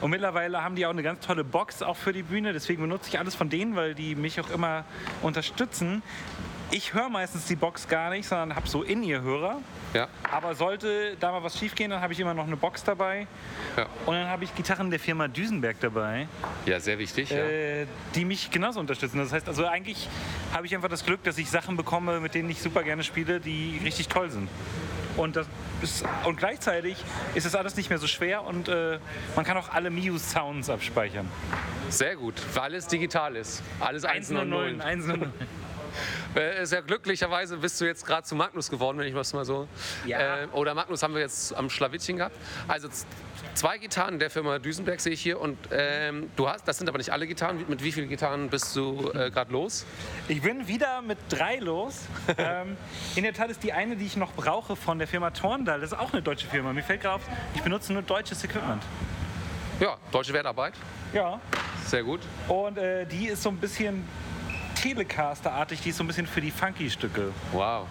Und 0.00 0.10
mittlerweile 0.10 0.62
haben 0.62 0.76
die 0.76 0.86
auch 0.86 0.90
eine 0.90 1.02
ganz 1.02 1.26
tolle 1.26 1.42
Box 1.42 1.82
auch 1.82 1.96
für 1.96 2.12
die 2.12 2.22
Bühne. 2.22 2.52
Deswegen 2.52 2.82
benutze 2.82 3.08
ich 3.08 3.18
alles 3.18 3.34
von 3.34 3.48
denen, 3.48 3.74
weil 3.74 3.94
die 3.94 4.14
mich 4.14 4.40
auch 4.40 4.50
immer 4.50 4.84
unterstützen. 5.22 6.02
Ich 6.74 6.94
höre 6.94 7.10
meistens 7.10 7.44
die 7.44 7.54
Box 7.54 7.86
gar 7.86 8.08
nicht, 8.08 8.26
sondern 8.26 8.56
habe 8.56 8.66
so 8.66 8.82
In-Ear-Hörer. 8.82 9.58
Ja. 9.92 10.08
Aber 10.30 10.54
sollte 10.54 11.16
da 11.20 11.30
mal 11.30 11.42
was 11.42 11.58
schief 11.58 11.74
gehen, 11.74 11.90
dann 11.90 12.00
habe 12.00 12.14
ich 12.14 12.20
immer 12.20 12.32
noch 12.32 12.46
eine 12.46 12.56
Box 12.56 12.82
dabei. 12.82 13.26
Ja, 13.76 13.86
Und 14.06 14.14
dann 14.14 14.28
habe 14.28 14.44
ich 14.44 14.54
Gitarren 14.54 14.90
der 14.90 14.98
Firma 14.98 15.28
Düsenberg 15.28 15.78
dabei 15.80 16.26
ja 16.64 16.80
sehr 16.80 16.98
wichtig. 16.98 17.28
Ja. 17.30 17.38
äh, 17.38 17.86
die 18.14 18.24
mich 18.24 18.50
genauso 18.50 18.80
unterstützen. 18.80 19.18
Das 19.18 19.32
heißt, 19.32 19.48
also 19.48 19.66
eigentlich 19.66 20.08
habe 20.54 20.66
ich 20.66 20.74
einfach 20.74 20.88
das 20.88 21.04
Glück, 21.04 21.22
dass 21.24 21.36
ich 21.36 21.50
Sachen 21.50 21.76
bekomme, 21.76 22.20
mit 22.20 22.34
denen 22.34 22.48
ich 22.48 22.62
super 22.62 22.82
gerne 22.82 23.04
spiele, 23.04 23.40
die 23.40 23.80
richtig 23.84 24.08
toll 24.08 24.30
sind. 24.30 24.48
Und, 25.16 25.36
das 25.36 25.46
ist, 25.82 26.04
und 26.24 26.38
gleichzeitig 26.38 26.96
ist 27.34 27.44
es 27.44 27.54
alles 27.54 27.76
nicht 27.76 27.90
mehr 27.90 27.98
so 27.98 28.06
schwer 28.06 28.44
und 28.44 28.68
äh, 28.68 28.98
man 29.36 29.44
kann 29.44 29.58
auch 29.58 29.68
alle 29.68 29.90
Miu-Sounds 29.90 30.70
abspeichern. 30.70 31.28
Sehr 31.90 32.16
gut, 32.16 32.34
weil 32.54 32.62
alles 32.62 32.86
digital 32.86 33.36
ist. 33.36 33.62
Alles 33.78 34.06
Einsen 34.06 34.38
und 34.38 34.48
Nullen. 34.48 34.80
Einsen 34.80 35.12
und 35.12 35.20
Nullen. 35.20 35.61
Äh, 36.34 36.64
Sehr 36.64 36.82
glücklicherweise 36.82 37.58
bist 37.58 37.80
du 37.80 37.84
jetzt 37.84 38.06
gerade 38.06 38.22
zu 38.22 38.34
Magnus 38.34 38.70
geworden, 38.70 38.98
wenn 38.98 39.06
ich 39.06 39.14
das 39.14 39.32
mal 39.34 39.44
so. 39.44 39.68
Ja. 40.06 40.42
Äh, 40.42 40.46
oder 40.52 40.74
Magnus 40.74 41.02
haben 41.02 41.14
wir 41.14 41.20
jetzt 41.20 41.54
am 41.54 41.68
Schlawittchen 41.68 42.16
gehabt. 42.16 42.36
Also 42.68 42.88
zwei 43.54 43.78
Gitarren 43.78 44.18
der 44.18 44.30
Firma 44.30 44.58
Düsenberg 44.58 45.00
sehe 45.00 45.12
ich 45.12 45.20
hier 45.20 45.40
und 45.40 45.58
ähm, 45.70 46.30
du 46.36 46.48
hast, 46.48 46.66
das 46.66 46.78
sind 46.78 46.88
aber 46.88 46.98
nicht 46.98 47.10
alle 47.10 47.26
Gitarren. 47.26 47.64
Mit 47.68 47.82
wie 47.84 47.92
vielen 47.92 48.08
Gitarren 48.08 48.48
bist 48.48 48.74
du 48.76 49.10
äh, 49.14 49.30
gerade 49.30 49.52
los? 49.52 49.84
Ich 50.28 50.40
bin 50.40 50.66
wieder 50.68 51.02
mit 51.02 51.18
drei 51.28 51.56
los. 51.56 52.06
ähm, 52.38 52.76
in 53.14 53.24
der 53.24 53.34
Tat 53.34 53.50
ist 53.50 53.62
die 53.62 53.72
eine, 53.72 53.96
die 53.96 54.06
ich 54.06 54.16
noch 54.16 54.32
brauche, 54.32 54.76
von 54.76 54.98
der 54.98 55.08
Firma 55.08 55.30
Torndal. 55.30 55.80
Das 55.80 55.92
ist 55.92 55.98
auch 55.98 56.12
eine 56.12 56.22
deutsche 56.22 56.46
Firma. 56.46 56.72
Mir 56.72 56.82
fällt 56.82 57.02
gerade 57.02 57.16
auf, 57.16 57.22
ich 57.54 57.62
benutze 57.62 57.92
nur 57.92 58.02
deutsches 58.02 58.42
Equipment. 58.44 58.82
Ja, 59.80 59.96
deutsche 60.12 60.32
Wertarbeit. 60.32 60.74
Ja. 61.12 61.40
Sehr 61.86 62.04
gut. 62.04 62.20
Und 62.48 62.78
äh, 62.78 63.04
die 63.04 63.26
ist 63.28 63.42
so 63.42 63.50
ein 63.50 63.58
bisschen 63.58 64.06
Telecaster-artig, 64.82 65.80
die 65.80 65.90
ist 65.90 65.98
so 65.98 66.02
ein 66.02 66.08
bisschen 66.08 66.26
für 66.26 66.40
die 66.40 66.50
Funky-Stücke. 66.50 67.32
Wow. 67.52 67.86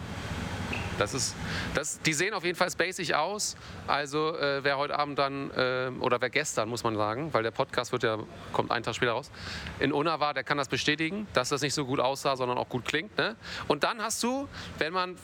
Das 1.02 1.16
ist, 1.16 1.36
das, 1.74 2.00
die 2.02 2.14
sehen 2.14 2.36
auf 2.36 2.44
jeden 2.44 2.56
Fall 2.56 2.70
spacig 2.70 3.16
aus. 3.16 3.56
Also 3.88 4.38
äh, 4.38 4.64
wer 4.64 4.78
heute 4.78 5.00
Abend 5.00 5.18
dann, 5.18 5.50
äh, 5.50 5.90
oder 6.00 6.22
wer 6.22 6.30
gestern, 6.30 6.70
muss 6.70 6.84
man 6.84 6.96
sagen, 6.96 7.34
weil 7.34 7.42
der 7.42 7.50
Podcast 7.50 7.92
wird 7.92 8.04
ja, 8.04 8.20
kommt 8.54 8.70
einen 8.70 8.84
Tag 8.84 8.94
später 8.94 9.14
raus, 9.14 9.32
in 9.80 9.94
Unna 9.94 10.20
war, 10.20 10.36
der 10.36 10.44
kann 10.44 10.60
das 10.60 10.68
bestätigen, 10.68 11.26
dass 11.34 11.50
das 11.50 11.64
nicht 11.64 11.74
so 11.74 11.86
gut 11.86 12.00
aussah, 12.00 12.36
sondern 12.36 12.60
auch 12.60 12.70
gut 12.70 12.86
klingt. 12.86 13.18
Ne? 13.18 13.36
Und 13.68 13.84
dann 13.84 14.00
hast 14.00 14.22
du, 14.22 14.48
wenn 14.78 14.94
man, 14.94 15.16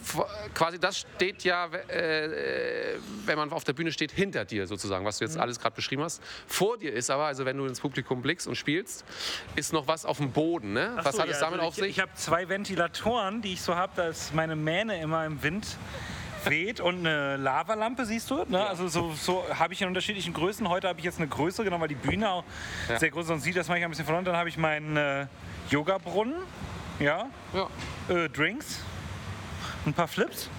quasi 0.55 0.79
das 0.79 0.98
steht 0.98 1.43
ja, 1.43 1.67
äh, 1.67 2.96
wenn 3.27 3.38
man 3.38 3.51
auf 3.51 3.63
der 3.63 3.74
Bühne 3.74 3.91
steht, 3.91 4.12
hinter 4.12 4.46
dir 4.46 4.65
sozusagen, 4.65 5.05
was 5.05 5.19
du 5.19 5.25
jetzt 5.25 5.38
alles 5.38 5.60
gerade 5.60 5.75
beschrieben 5.75 6.01
hast. 6.01 6.24
Vor 6.48 6.79
dir 6.79 6.91
ist 6.91 7.12
aber, 7.12 7.25
also 7.25 7.46
wenn 7.46 7.55
du 7.55 7.67
ins 7.67 7.81
Publikum 7.81 8.24
blickst 8.24 8.48
und 8.48 8.55
spielst, 8.55 9.05
ist 9.55 9.74
noch 9.74 9.88
was 9.88 10.05
auf 10.05 10.17
dem 10.17 10.31
Boden. 10.31 10.74
Ne? 10.74 10.96
Ach 10.98 11.05
was 11.05 11.17
so, 11.17 11.22
hat 11.22 11.29
es 11.29 11.39
ja, 11.39 11.41
damit 11.41 11.60
also 11.60 11.67
auf 11.67 11.77
ich, 11.77 11.84
sich? 11.84 11.91
Ich 11.91 12.00
habe 12.00 12.13
zwei 12.15 12.50
Ventilatoren, 12.50 13.43
die 13.43 13.53
ich 13.53 13.62
so 13.62 13.75
habe, 13.75 13.93
da 13.96 14.07
ist 14.07 14.34
meine 14.34 14.55
Mähne 14.55 15.00
immer 15.00 15.24
im 15.24 15.43
Wind 15.43 15.66
weht 16.45 16.79
und 16.79 17.00
eine 17.00 17.36
Lavalampe, 17.38 18.05
siehst 18.05 18.29
du? 18.29 18.45
Ne? 18.47 18.65
Also 18.65 18.88
so, 18.88 19.12
so 19.13 19.43
habe 19.53 19.74
ich 19.74 19.81
in 19.81 19.88
unterschiedlichen 19.88 20.33
Größen. 20.33 20.67
Heute 20.69 20.88
habe 20.88 21.00
ich 21.00 21.05
jetzt 21.05 21.17
eine 21.19 21.27
größere, 21.27 21.65
genau, 21.65 21.79
weil 21.79 21.88
die 21.89 21.95
Bühne 21.95 22.29
auch 22.29 22.43
Ja. 22.88 23.00
sehr 23.00 23.09
groß 23.09 23.24
ist. 23.24 23.27
Sonst 23.27 23.43
sieht 23.43 23.57
das 23.57 23.67
manchmal 23.67 23.88
ein 23.88 23.91
bisschen 23.91 24.05
verloren. 24.05 24.24
Dann 24.25 24.38
habe 24.38 24.47
ich 24.47 24.57
meinen 24.57 24.95
äh, 24.95 25.25
Yoga-Brunnen, 25.69 26.36
ja, 27.00 27.25
ja. 27.53 28.15
äh, 28.15 28.29
Drinks, 28.29 28.79
ein 29.86 29.93
paar 29.93 30.07
Flips. 30.07 30.50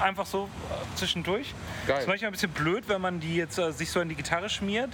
Einfach 0.00 0.26
so 0.26 0.44
äh, 0.70 0.96
zwischendurch. 0.96 1.54
Geil. 1.86 2.00
ist 2.00 2.08
manchmal 2.08 2.30
ein 2.30 2.32
bisschen 2.32 2.50
blöd, 2.50 2.84
wenn 2.88 3.00
man 3.00 3.20
die 3.20 3.36
jetzt 3.36 3.58
äh, 3.58 3.72
sich 3.72 3.90
so 3.90 4.00
in 4.00 4.08
die 4.08 4.14
Gitarre 4.16 4.48
schmiert. 4.50 4.90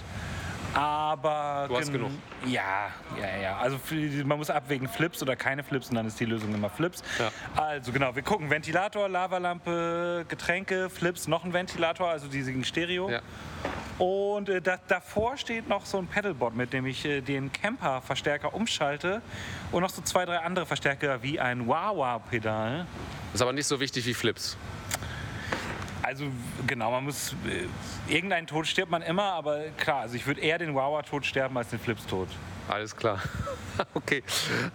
Aber 0.73 1.65
Du 1.67 1.77
hast 1.77 1.85
gen- 1.91 1.93
genug. 1.93 2.11
Ja, 2.45 2.89
ja, 3.19 3.41
ja. 3.41 3.57
Also 3.57 3.77
man 4.25 4.37
muss 4.37 4.49
abwägen, 4.49 4.87
Flips 4.87 5.21
oder 5.21 5.35
keine 5.35 5.63
Flips 5.63 5.89
und 5.89 5.95
dann 5.95 6.07
ist 6.07 6.19
die 6.19 6.25
Lösung 6.25 6.53
immer 6.53 6.69
Flips. 6.69 7.03
Ja. 7.19 7.31
Also 7.55 7.91
genau, 7.91 8.15
wir 8.15 8.23
gucken 8.23 8.49
Ventilator, 8.49 9.07
Lavalampe, 9.07 10.25
Getränke, 10.27 10.89
Flips, 10.89 11.27
noch 11.27 11.43
ein 11.45 11.53
Ventilator, 11.53 12.09
also 12.09 12.27
die 12.27 12.41
sind 12.41 12.65
Stereo. 12.65 13.09
Ja. 13.09 13.21
Und 13.99 14.49
äh, 14.49 14.61
da, 14.61 14.77
davor 14.87 15.37
steht 15.37 15.69
noch 15.69 15.85
so 15.85 15.99
ein 15.99 16.07
Pedalboard, 16.07 16.55
mit 16.55 16.73
dem 16.73 16.85
ich 16.87 17.05
äh, 17.05 17.21
den 17.21 17.51
Camper-Verstärker 17.51 18.53
umschalte 18.53 19.21
und 19.71 19.81
noch 19.81 19.89
so 19.91 20.01
zwei, 20.01 20.25
drei 20.25 20.39
andere 20.39 20.65
Verstärker 20.65 21.21
wie 21.21 21.39
ein 21.39 21.67
Wah-Wah-Pedal. 21.67 22.87
Ist 23.33 23.41
aber 23.41 23.53
nicht 23.53 23.67
so 23.67 23.79
wichtig 23.79 24.05
wie 24.07 24.13
Flips. 24.15 24.57
Also 26.03 26.25
genau, 26.67 26.91
man 26.91 27.05
muss 27.05 27.33
äh, 27.47 28.13
irgendeinen 28.13 28.45
Tod 28.45 28.67
stirbt 28.67 28.91
man 28.91 29.01
immer, 29.01 29.23
aber 29.23 29.69
klar, 29.77 30.01
also 30.01 30.15
ich 30.15 30.27
würde 30.27 30.41
eher 30.41 30.57
den 30.57 30.75
Wawa-Tod 30.75 31.25
sterben 31.25 31.57
als 31.57 31.69
den 31.69 31.79
Flips-Tod. 31.79 32.27
Alles 32.67 32.95
klar. 32.95 33.21
Okay. 33.95 34.21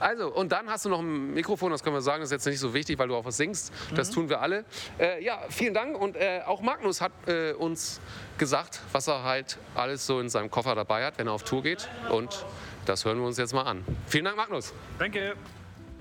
Also, 0.01 0.35
und 0.35 0.51
dann 0.51 0.69
hast 0.69 0.85
du 0.85 0.89
noch 0.89 0.99
ein 0.99 1.33
Mikrofon, 1.33 1.71
das 1.71 1.85
können 1.85 1.95
wir 1.95 2.01
sagen, 2.01 2.21
das 2.21 2.31
ist 2.31 2.33
jetzt 2.33 2.47
nicht 2.47 2.59
so 2.59 2.75
wichtig, 2.75 2.99
weil 2.99 3.07
du 3.07 3.15
auch 3.15 3.25
was 3.25 3.37
singst. 3.37 3.73
Das 3.95 4.11
tun 4.11 4.29
wir 4.29 4.41
alle. 4.41 4.65
Äh, 4.99 5.23
ja, 5.23 5.39
vielen 5.51 5.73
Dank. 5.73 5.97
Und 5.97 6.17
äh, 6.17 6.41
auch 6.45 6.63
Magnus 6.63 7.01
hat 7.01 7.13
äh, 7.29 7.53
uns 7.53 8.01
gesagt, 8.39 8.81
was 8.91 9.07
er 9.07 9.23
halt 9.23 9.57
alles 9.77 10.05
so 10.05 10.19
in 10.19 10.29
seinem 10.29 10.51
Koffer 10.51 10.75
dabei 10.75 11.05
hat, 11.05 11.17
wenn 11.19 11.29
er 11.29 11.33
auf 11.33 11.45
Tour 11.45 11.63
geht. 11.63 11.89
Und 12.11 12.45
das 12.87 13.05
hören 13.05 13.19
wir 13.21 13.27
uns 13.27 13.39
jetzt 13.39 13.55
mal 13.55 13.63
an. 13.63 13.85
Vielen 14.09 14.25
Dank, 14.25 14.37
Magnus. 14.37 14.75
Danke. 14.99 15.37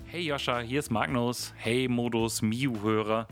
Hey 0.08 0.22
Joscha, 0.22 0.60
hier 0.62 0.80
ist 0.80 0.90
Magnus. 0.90 1.54
Hey 1.58 1.88
Modus 1.88 2.42
Miu-Hörer. 2.42 3.28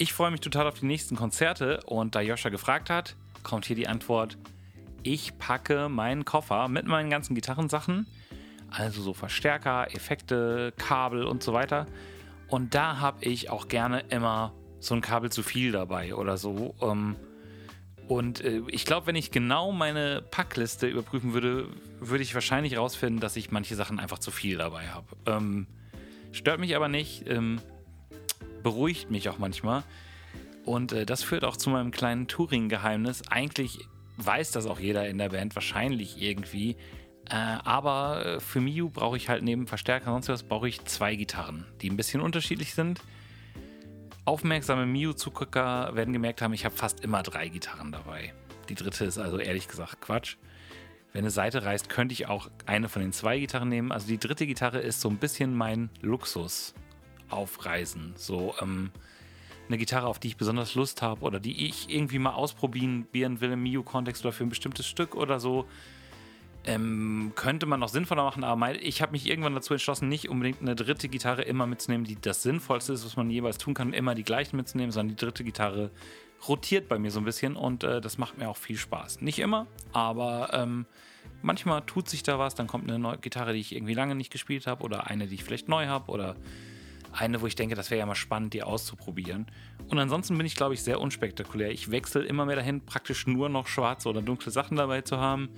Ich 0.00 0.12
freue 0.12 0.30
mich 0.30 0.40
total 0.40 0.68
auf 0.68 0.78
die 0.78 0.86
nächsten 0.86 1.16
Konzerte 1.16 1.80
und 1.84 2.14
da 2.14 2.20
Joscha 2.20 2.50
gefragt 2.50 2.88
hat, 2.88 3.16
kommt 3.42 3.66
hier 3.66 3.74
die 3.74 3.88
Antwort. 3.88 4.38
Ich 5.02 5.36
packe 5.38 5.88
meinen 5.88 6.24
Koffer 6.24 6.68
mit 6.68 6.86
meinen 6.86 7.10
ganzen 7.10 7.34
Gitarrensachen, 7.34 8.06
also 8.70 9.02
so 9.02 9.12
Verstärker, 9.12 9.92
Effekte, 9.92 10.72
Kabel 10.76 11.24
und 11.24 11.42
so 11.42 11.52
weiter. 11.52 11.86
Und 12.46 12.76
da 12.76 13.00
habe 13.00 13.24
ich 13.24 13.50
auch 13.50 13.66
gerne 13.66 14.04
immer 14.08 14.52
so 14.78 14.94
ein 14.94 15.00
Kabel 15.00 15.32
zu 15.32 15.42
viel 15.42 15.72
dabei 15.72 16.14
oder 16.14 16.36
so. 16.36 16.76
Ähm, 16.80 17.16
und 18.06 18.40
äh, 18.44 18.62
ich 18.68 18.84
glaube, 18.84 19.08
wenn 19.08 19.16
ich 19.16 19.32
genau 19.32 19.72
meine 19.72 20.22
Packliste 20.22 20.86
überprüfen 20.86 21.34
würde, 21.34 21.66
würde 21.98 22.22
ich 22.22 22.34
wahrscheinlich 22.34 22.78
rausfinden, 22.78 23.18
dass 23.18 23.34
ich 23.34 23.50
manche 23.50 23.74
Sachen 23.74 23.98
einfach 23.98 24.20
zu 24.20 24.30
viel 24.30 24.58
dabei 24.58 24.86
habe. 24.90 25.08
Ähm, 25.26 25.66
stört 26.30 26.60
mich 26.60 26.76
aber 26.76 26.86
nicht, 26.86 27.28
ähm, 27.28 27.60
beruhigt 28.62 29.10
mich 29.10 29.28
auch 29.28 29.38
manchmal. 29.38 29.84
Und 30.64 30.92
äh, 30.92 31.06
das 31.06 31.22
führt 31.22 31.44
auch 31.44 31.56
zu 31.56 31.70
meinem 31.70 31.90
kleinen 31.90 32.28
Touring-Geheimnis. 32.28 33.22
Eigentlich 33.30 33.88
weiß 34.18 34.50
das 34.50 34.66
auch 34.66 34.80
jeder 34.80 35.08
in 35.08 35.18
der 35.18 35.30
Band, 35.30 35.54
wahrscheinlich 35.54 36.20
irgendwie. 36.20 36.76
Äh, 37.30 37.34
aber 37.34 38.24
äh, 38.24 38.40
für 38.40 38.60
Miu 38.60 38.90
brauche 38.90 39.16
ich 39.16 39.28
halt 39.28 39.42
neben 39.42 39.66
Verstärker 39.66 40.14
und 40.14 40.24
sonst 40.24 40.42
was 40.42 40.48
brauche 40.48 40.68
ich 40.68 40.84
zwei 40.84 41.14
Gitarren, 41.14 41.66
die 41.80 41.90
ein 41.90 41.96
bisschen 41.96 42.20
unterschiedlich 42.20 42.74
sind. 42.74 43.00
Aufmerksame 44.24 44.84
Miu-Zugucker 44.86 45.94
werden 45.94 46.12
gemerkt 46.12 46.42
haben, 46.42 46.52
ich 46.52 46.64
habe 46.64 46.74
fast 46.74 47.00
immer 47.00 47.22
drei 47.22 47.48
Gitarren 47.48 47.92
dabei. 47.92 48.34
Die 48.68 48.74
dritte 48.74 49.04
ist 49.04 49.18
also 49.18 49.38
ehrlich 49.38 49.68
gesagt 49.68 50.02
Quatsch. 50.02 50.36
Wenn 51.12 51.20
eine 51.20 51.30
Seite 51.30 51.64
reißt, 51.64 51.88
könnte 51.88 52.12
ich 52.12 52.26
auch 52.26 52.50
eine 52.66 52.90
von 52.90 53.00
den 53.00 53.12
zwei 53.12 53.38
Gitarren 53.38 53.70
nehmen. 53.70 53.92
Also 53.92 54.06
die 54.06 54.18
dritte 54.18 54.46
Gitarre 54.46 54.78
ist 54.80 55.00
so 55.00 55.08
ein 55.08 55.16
bisschen 55.16 55.54
mein 55.54 55.88
Luxus 56.02 56.74
auf 57.30 57.64
Reisen. 57.64 58.12
So 58.16 58.54
ähm, 58.60 58.90
eine 59.68 59.78
Gitarre, 59.78 60.06
auf 60.06 60.18
die 60.18 60.28
ich 60.28 60.36
besonders 60.36 60.74
Lust 60.74 61.02
habe 61.02 61.22
oder 61.22 61.40
die 61.40 61.66
ich 61.66 61.90
irgendwie 61.90 62.18
mal 62.18 62.32
ausprobieren 62.32 63.06
will 63.12 63.52
im 63.52 63.62
Miu-Kontext 63.62 64.24
oder 64.24 64.32
für 64.32 64.44
ein 64.44 64.48
bestimmtes 64.48 64.86
Stück 64.86 65.14
oder 65.14 65.40
so. 65.40 65.66
Ähm, 66.64 67.32
könnte 67.34 67.66
man 67.66 67.80
noch 67.80 67.88
sinnvoller 67.88 68.24
machen, 68.24 68.44
aber 68.44 68.74
ich 68.82 69.00
habe 69.00 69.12
mich 69.12 69.26
irgendwann 69.26 69.54
dazu 69.54 69.72
entschlossen, 69.72 70.08
nicht 70.08 70.28
unbedingt 70.28 70.60
eine 70.60 70.74
dritte 70.74 71.08
Gitarre 71.08 71.42
immer 71.42 71.66
mitzunehmen, 71.66 72.04
die 72.04 72.20
das 72.20 72.42
Sinnvollste 72.42 72.92
ist, 72.92 73.06
was 73.06 73.16
man 73.16 73.30
jeweils 73.30 73.58
tun 73.58 73.74
kann, 73.74 73.92
immer 73.92 74.14
die 74.14 74.24
gleichen 74.24 74.56
mitzunehmen, 74.56 74.90
sondern 74.90 75.16
die 75.16 75.24
dritte 75.24 75.44
Gitarre 75.44 75.90
rotiert 76.46 76.88
bei 76.88 76.98
mir 76.98 77.10
so 77.10 77.20
ein 77.20 77.24
bisschen 77.24 77.56
und 77.56 77.84
äh, 77.84 78.00
das 78.00 78.18
macht 78.18 78.38
mir 78.38 78.48
auch 78.48 78.56
viel 78.56 78.76
Spaß. 78.76 79.22
Nicht 79.22 79.38
immer, 79.38 79.66
aber 79.92 80.50
ähm, 80.52 80.84
manchmal 81.42 81.82
tut 81.82 82.08
sich 82.08 82.22
da 82.22 82.38
was, 82.38 82.54
dann 82.54 82.66
kommt 82.66 82.88
eine 82.88 82.98
neue 82.98 83.18
Gitarre, 83.18 83.54
die 83.54 83.60
ich 83.60 83.74
irgendwie 83.74 83.94
lange 83.94 84.14
nicht 84.14 84.30
gespielt 84.30 84.66
habe 84.66 84.84
oder 84.84 85.06
eine, 85.06 85.26
die 85.26 85.36
ich 85.36 85.44
vielleicht 85.44 85.68
neu 85.68 85.86
habe 85.86 86.10
oder 86.10 86.36
eine, 87.18 87.40
wo 87.40 87.46
ich 87.46 87.54
denke, 87.54 87.74
das 87.74 87.90
wäre 87.90 87.98
ja 87.98 88.06
mal 88.06 88.14
spannend, 88.14 88.54
die 88.54 88.62
auszuprobieren. 88.62 89.46
Und 89.88 89.98
ansonsten 89.98 90.36
bin 90.36 90.46
ich, 90.46 90.56
glaube 90.56 90.74
ich, 90.74 90.82
sehr 90.82 91.00
unspektakulär. 91.00 91.70
Ich 91.70 91.90
wechsle 91.90 92.24
immer 92.24 92.44
mehr 92.46 92.56
dahin, 92.56 92.84
praktisch 92.84 93.26
nur 93.26 93.48
noch 93.48 93.66
schwarze 93.66 94.08
oder 94.08 94.22
dunkle 94.22 94.52
Sachen 94.52 94.76
dabei 94.76 95.02
zu 95.02 95.18
haben. 95.18 95.48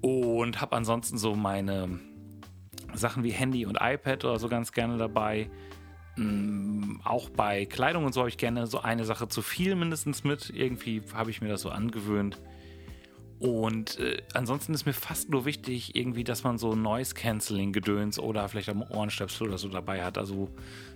Und 0.00 0.60
habe 0.60 0.76
ansonsten 0.76 1.18
so 1.18 1.34
meine 1.34 1.98
Sachen 2.94 3.24
wie 3.24 3.30
Handy 3.30 3.66
und 3.66 3.78
iPad 3.80 4.24
oder 4.24 4.38
so 4.38 4.48
ganz 4.48 4.72
gerne 4.72 4.98
dabei. 4.98 5.50
Mm, 6.16 7.00
Auch 7.04 7.30
bei 7.30 7.66
Kleidung 7.66 8.04
und 8.04 8.12
so 8.12 8.20
habe 8.20 8.28
ich 8.28 8.38
gerne 8.38 8.66
so 8.66 8.80
eine 8.80 9.04
Sache 9.04 9.28
zu 9.28 9.42
viel 9.42 9.74
mindestens 9.74 10.24
mit. 10.24 10.50
Irgendwie 10.50 11.02
habe 11.14 11.30
ich 11.30 11.40
mir 11.40 11.48
das 11.48 11.62
so 11.62 11.70
angewöhnt. 11.70 12.38
Und 13.38 13.98
äh, 13.98 14.22
ansonsten 14.32 14.72
ist 14.72 14.86
mir 14.86 14.94
fast 14.94 15.28
nur 15.28 15.44
wichtig, 15.44 15.94
irgendwie, 15.94 16.24
dass 16.24 16.42
man 16.42 16.56
so 16.56 16.74
Noise-Canceling-Gedöns 16.74 18.18
oder 18.18 18.48
vielleicht 18.48 18.74
mal 18.74 18.88
Ohrenstöpsel 18.90 19.48
oder 19.48 19.58
so 19.58 19.68
dabei 19.68 20.02
hat. 20.02 20.16
Also 20.16 20.48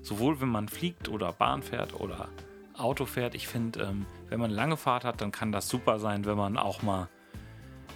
sowohl 0.03 0.41
wenn 0.41 0.49
man 0.49 0.69
fliegt 0.69 1.09
oder 1.09 1.33
Bahn 1.33 1.63
fährt 1.63 1.99
oder 2.01 2.29
Auto 2.75 3.05
fährt. 3.05 3.35
Ich 3.35 3.47
finde, 3.47 3.83
ähm, 3.83 4.07
wenn 4.29 4.41
man 4.41 4.51
lange 4.51 4.79
Fahrt 4.79 5.05
hat, 5.05 5.21
dann 5.21 5.33
kann 5.33 5.53
das 5.53 5.69
super 5.69 5.99
sein, 5.99 6.25
wenn 6.25 6.37
man 6.37 6.57
auch 6.57 6.83
mal 6.83 7.09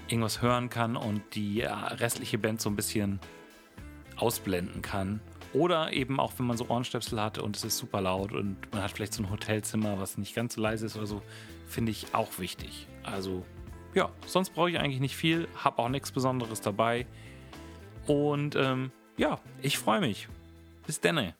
irgendwas 0.08 0.42
hören 0.42 0.68
kann 0.68 0.96
und 0.96 1.22
die 1.34 1.62
äh, 1.62 1.68
restliche 1.68 2.36
Band 2.36 2.60
so 2.60 2.68
ein 2.68 2.76
bisschen 2.76 3.20
ausblenden 4.16 4.82
kann. 4.82 5.20
Oder 5.54 5.92
eben 5.92 6.18
auch, 6.20 6.32
wenn 6.36 6.46
man 6.46 6.56
so 6.56 6.68
Ohrenstöpsel 6.68 7.20
hat 7.20 7.38
und 7.38 7.56
es 7.56 7.64
ist 7.64 7.78
super 7.78 8.00
laut 8.00 8.32
und 8.32 8.56
man 8.72 8.82
hat 8.82 8.90
vielleicht 8.90 9.14
so 9.14 9.22
ein 9.22 9.30
Hotelzimmer, 9.30 9.98
was 9.98 10.18
nicht 10.18 10.34
ganz 10.34 10.54
so 10.54 10.60
leise 10.60 10.86
ist 10.86 10.96
oder 10.96 11.06
so, 11.06 11.22
finde 11.66 11.92
ich 11.92 12.12
auch 12.12 12.38
wichtig. 12.38 12.88
Also 13.04 13.44
ja, 13.94 14.10
sonst 14.26 14.50
brauche 14.50 14.70
ich 14.70 14.78
eigentlich 14.78 15.00
nicht 15.00 15.16
viel, 15.16 15.48
habe 15.56 15.78
auch 15.78 15.88
nichts 15.88 16.12
Besonderes 16.12 16.60
dabei. 16.60 17.06
Und 18.06 18.56
ähm, 18.56 18.90
ja, 19.16 19.40
ich 19.62 19.78
freue 19.78 20.00
mich. 20.00 20.28
Bis 20.86 21.00
denne. 21.00 21.34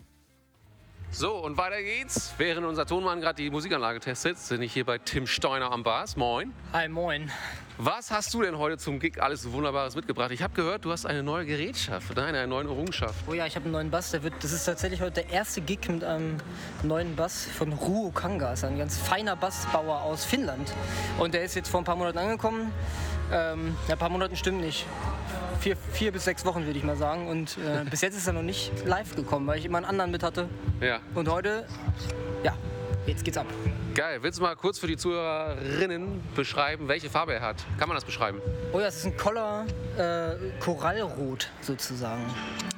So, 1.16 1.36
und 1.36 1.56
weiter 1.56 1.80
geht's. 1.80 2.34
Während 2.38 2.66
unser 2.66 2.86
Tonmann 2.86 3.20
gerade 3.20 3.40
die 3.40 3.48
Musikanlage 3.48 4.00
testet, 4.00 4.36
bin 4.48 4.62
ich 4.62 4.72
hier 4.72 4.84
bei 4.84 4.98
Tim 4.98 5.28
Steiner 5.28 5.70
am 5.70 5.84
Bass. 5.84 6.16
Moin. 6.16 6.52
Hi, 6.72 6.88
moin. 6.88 7.30
Was 7.78 8.10
hast 8.10 8.34
du 8.34 8.42
denn 8.42 8.58
heute 8.58 8.78
zum 8.78 8.98
Gig 8.98 9.22
alles 9.22 9.52
Wunderbares 9.52 9.94
mitgebracht? 9.94 10.32
Ich 10.32 10.42
habe 10.42 10.54
gehört, 10.54 10.84
du 10.84 10.90
hast 10.90 11.06
eine 11.06 11.22
neue 11.22 11.46
Gerätschaft, 11.46 12.16
ne? 12.16 12.24
eine 12.24 12.48
neue 12.48 12.64
Errungenschaft. 12.64 13.14
Oh 13.28 13.32
ja, 13.32 13.46
ich 13.46 13.54
habe 13.54 13.66
einen 13.66 13.72
neuen 13.74 13.90
Bass. 13.92 14.10
Der 14.10 14.24
wird, 14.24 14.34
das 14.42 14.50
ist 14.50 14.64
tatsächlich 14.64 15.02
heute 15.02 15.22
der 15.22 15.30
erste 15.30 15.60
Gig 15.60 15.88
mit 15.88 16.02
einem 16.02 16.38
neuen 16.82 17.14
Bass 17.14 17.46
von 17.46 17.72
Ruo 17.72 18.10
Kanga. 18.10 18.50
Das 18.50 18.60
ist 18.60 18.64
ein 18.64 18.78
ganz 18.78 18.98
feiner 18.98 19.36
Bassbauer 19.36 20.02
aus 20.02 20.24
Finnland. 20.24 20.72
Und 21.20 21.32
der 21.32 21.44
ist 21.44 21.54
jetzt 21.54 21.68
vor 21.68 21.80
ein 21.80 21.84
paar 21.84 21.94
Monaten 21.96 22.18
angekommen. 22.18 22.72
Ähm, 23.32 23.76
ja, 23.86 23.94
ein 23.94 23.98
paar 24.00 24.10
Monaten 24.10 24.34
stimmt 24.34 24.60
nicht. 24.60 24.84
Vier, 25.64 25.76
vier 25.94 26.12
bis 26.12 26.24
sechs 26.24 26.44
Wochen 26.44 26.66
würde 26.66 26.78
ich 26.78 26.84
mal 26.84 26.94
sagen. 26.94 27.26
Und 27.26 27.56
äh, 27.56 27.88
bis 27.88 28.02
jetzt 28.02 28.14
ist 28.18 28.26
er 28.26 28.34
noch 28.34 28.42
nicht 28.42 28.70
live 28.84 29.16
gekommen, 29.16 29.46
weil 29.46 29.58
ich 29.58 29.64
immer 29.64 29.78
einen 29.78 29.86
anderen 29.86 30.10
mit 30.10 30.22
hatte. 30.22 30.46
Ja, 30.82 31.00
Und 31.14 31.26
heute, 31.26 31.64
ja, 32.42 32.54
jetzt 33.06 33.24
geht's 33.24 33.38
ab. 33.38 33.46
geil. 33.94 34.18
Willst 34.20 34.38
du 34.38 34.42
mal 34.42 34.56
kurz 34.56 34.78
für 34.78 34.88
die 34.88 34.98
Zuhörerinnen 34.98 36.20
beschreiben, 36.36 36.86
welche 36.88 37.08
Farbe 37.08 37.32
er 37.32 37.40
hat? 37.40 37.64
Kann 37.78 37.88
man 37.88 37.94
das 37.96 38.04
beschreiben? 38.04 38.42
Oh 38.74 38.80
ja, 38.80 38.88
es 38.88 38.96
ist 38.96 39.06
ein 39.06 39.16
Koller 39.16 39.64
äh, 39.96 40.34
Korallrot 40.60 41.48
sozusagen. 41.62 42.26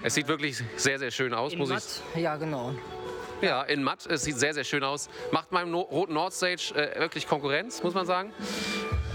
Es 0.05 0.15
sieht 0.15 0.29
wirklich 0.29 0.63
sehr, 0.77 1.01
sehr 1.01 1.11
schön 1.11 1.35
aus, 1.35 1.55
In 1.55 1.59
muss 1.59 1.71
matt. 1.71 1.83
Ja, 2.15 2.37
genau. 2.37 2.71
ich. 2.71 3.49
Ja, 3.49 3.63
in 3.65 3.83
matt. 3.83 4.07
Es 4.07 4.23
sieht 4.23 4.39
sehr, 4.39 4.55
sehr 4.55 4.63
schön 4.63 4.85
aus. 4.85 5.09
Macht 5.33 5.51
meinem 5.51 5.73
no 5.73 5.81
roten 5.81 6.15
Nordstage 6.15 6.73
äh, 6.77 7.01
wirklich 7.01 7.27
Konkurrenz, 7.27 7.83
muss 7.83 7.95
man 7.95 8.07
sagen. 8.07 8.33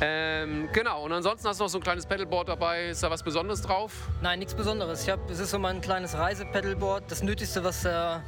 Ähm, 0.03 0.67
genau, 0.73 1.03
und 1.05 1.11
ansonsten 1.11 1.47
hast 1.47 1.59
du 1.59 1.63
noch 1.65 1.69
so 1.69 1.77
ein 1.77 1.83
kleines 1.83 2.07
Pedalboard 2.07 2.49
dabei. 2.49 2.87
Ist 2.89 3.03
da 3.03 3.11
was 3.11 3.21
Besonderes 3.21 3.61
drauf? 3.61 4.09
Nein, 4.21 4.39
nichts 4.39 4.55
Besonderes. 4.55 5.03
Ich 5.03 5.09
hab, 5.11 5.29
es 5.29 5.39
ist 5.39 5.51
so 5.51 5.59
mein 5.59 5.79
kleines 5.79 6.17
Reisepedalboard. 6.17 7.03
Das 7.09 7.21
Nötigste, 7.21 7.63
was 7.63 7.83
der 7.83 8.23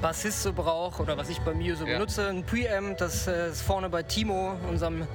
Bassist 0.00 0.42
so 0.42 0.52
braucht 0.54 1.00
oder 1.00 1.16
was 1.18 1.28
ich 1.28 1.38
bei 1.40 1.52
Mio 1.52 1.74
so 1.76 1.84
Ja. 1.86 1.94
benutze. 1.98 2.26
Ein 2.28 2.44
Preamp, 2.44 2.96
das 2.98 3.26
äh, 3.26 3.50
ist 3.50 3.60
vorne 3.62 3.90
bei 3.90 4.02
Timo, 4.02 4.56
unserem 4.68 5.06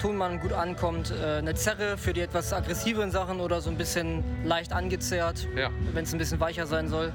Tonmann, 0.00 0.40
gut 0.40 0.54
ankommt. 0.54 1.10
Äh, 1.12 1.36
eine 1.38 1.54
Zerre 1.54 1.98
für 1.98 2.14
die 2.14 2.22
etwas 2.22 2.50
aggressiveren 2.54 3.10
Sachen 3.10 3.38
oder 3.40 3.60
so 3.60 3.68
ein 3.68 3.76
bisschen 3.76 4.24
leicht 4.44 4.72
angezerrt, 4.72 5.46
Ja. 5.54 5.68
wenn 5.92 6.04
es 6.04 6.12
ein 6.14 6.18
bisschen 6.18 6.40
weicher 6.40 6.66
sein 6.66 6.88
soll. 6.88 7.12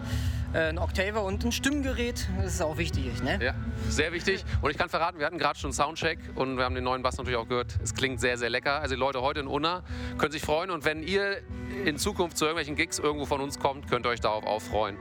Äh, 0.54 0.70
ein 0.70 0.78
Octaver 0.80 1.24
und 1.24 1.44
ein 1.44 1.52
Stimmgerät, 1.52 2.28
das 2.38 2.56
ist 2.56 2.62
auch 2.62 2.78
wichtig. 2.78 3.22
Ne? 3.22 3.40
Ja, 3.42 3.54
sehr 3.90 4.14
wichtig. 4.14 4.46
Und 4.62 4.72
ich 4.72 4.78
kann 4.78 4.90
verraten, 4.90 5.20
wir 5.20 5.26
hatten 5.26 5.38
gerade 5.38 5.60
schon 5.60 5.74
Soundcheck 5.74 6.20
und 6.36 6.58
wir 6.58 6.64
haben 6.64 6.76
den 6.76 6.84
neuen 6.84 7.02
Bass 7.02 7.18
natürlich 7.18 7.38
auch 7.38 7.48
gehört. 7.48 7.78
Es 7.84 7.94
klingt 7.94 8.20
sehr, 8.20 8.38
sehr 8.38 8.50
lecker. 8.50 8.80
Also 8.80 8.96
die 8.96 9.00
Leute 9.00 9.22
heute 9.22 9.42
in 9.42 9.48
Unna 9.48 9.84
können 10.18 10.32
sich 10.32 10.42
freuen. 10.42 10.72
Und 10.72 10.86
wenn 10.86 11.04
ihr 11.04 11.42
in 11.86 11.98
Zukunft 11.98 12.38
zu 12.38 12.46
irgendwelchen 12.46 12.76
Gigs 12.76 12.98
irgendwo 13.00 13.26
von 13.26 13.42
uns 13.42 13.60
kommt, 13.60 13.90
könnt 13.90 14.06
ihr 14.06 14.10
euch 14.10 14.22
darauf 14.22 14.46
auch 14.46 14.62
freuen. 14.62 14.98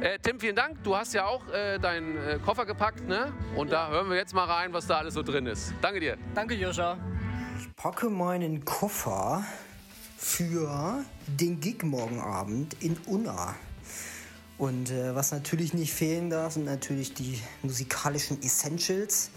Äh, 0.00 0.18
Tim, 0.22 0.38
vielen 0.38 0.56
Dank. 0.56 0.82
Du 0.84 0.96
hast 0.96 1.14
ja 1.14 1.26
auch 1.26 1.48
äh, 1.48 1.78
deinen 1.78 2.16
äh, 2.16 2.38
Koffer 2.44 2.64
gepackt, 2.64 3.06
ne? 3.08 3.32
Und 3.56 3.72
da 3.72 3.90
hören 3.90 4.08
wir 4.08 4.16
jetzt 4.16 4.34
mal 4.34 4.44
rein, 4.44 4.72
was 4.72 4.86
da 4.86 4.98
alles 4.98 5.14
so 5.14 5.22
drin 5.22 5.46
ist. 5.46 5.74
Danke 5.80 6.00
dir. 6.00 6.16
Danke, 6.34 6.54
Joscha. 6.54 6.96
packe 7.76 8.08
meinen 8.08 8.64
Koffer 8.64 9.44
für 10.16 11.04
den 11.26 11.60
Gig 11.60 11.82
morgen 11.82 12.20
Abend 12.20 12.74
in 12.82 12.96
Unna. 13.06 13.54
Und 14.58 14.90
äh, 14.90 15.14
was 15.14 15.32
natürlich 15.32 15.74
nicht 15.74 15.92
fehlen 15.92 16.30
darf, 16.30 16.54
sind 16.54 16.64
natürlich 16.64 17.12
die 17.12 17.40
musikalischen 17.62 18.42
Essentials. 18.42 19.30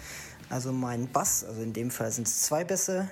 Also 0.50 0.72
mein 0.72 1.12
Bass, 1.12 1.44
also 1.44 1.62
in 1.62 1.74
dem 1.74 1.92
Fall 1.92 2.12
sind 2.12 2.28
es 2.28 2.42
zwei 2.42 2.64
Bässe, 2.64 3.10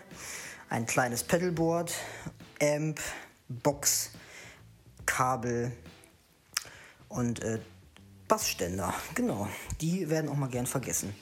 ein 0.69 0.85
kleines 0.85 1.23
Pedalboard, 1.23 1.93
Amp, 2.61 2.99
Box, 3.49 4.11
Kabel 5.05 5.71
und 7.09 7.43
äh, 7.43 7.59
Bassständer. 8.27 8.93
Genau, 9.13 9.47
die 9.81 10.09
werden 10.09 10.29
auch 10.29 10.35
mal 10.35 10.49
gern 10.49 10.65
vergessen. 10.65 11.13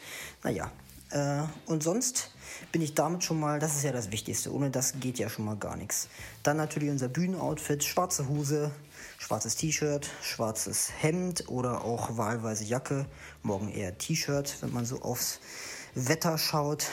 Naja, 0.44 0.72
äh, 1.12 1.44
und 1.66 1.84
sonst 1.84 2.32
bin 2.72 2.82
ich 2.82 2.94
damit 2.94 3.24
schon 3.24 3.40
mal, 3.40 3.60
das 3.60 3.76
ist 3.76 3.84
ja 3.84 3.92
das 3.92 4.12
Wichtigste, 4.12 4.54
ohne 4.54 4.70
das 4.70 5.00
geht 5.00 5.20
ja 5.20 5.30
schon 5.30 5.46
mal 5.46 5.58
gar 5.58 5.76
nichts. 5.76 6.10
Dann 6.44 6.58
natürlich 6.58 6.90
unser 6.90 7.10
Bühnenoutfit, 7.10 7.84
schwarze 7.84 8.28
Hose, 8.28 8.72
schwarzes 9.18 9.56
T-Shirt, 9.56 10.10
schwarzes 10.22 10.92
Hemd 11.00 11.50
oder 11.50 11.84
auch 11.84 12.18
wahlweise 12.18 12.64
Jacke, 12.64 13.06
morgen 13.44 13.70
eher 13.70 13.98
T-Shirt, 13.98 14.58
wenn 14.62 14.74
man 14.74 14.86
so 14.86 15.02
aufs 15.02 15.40
Wetter 15.94 16.38
schaut, 16.38 16.88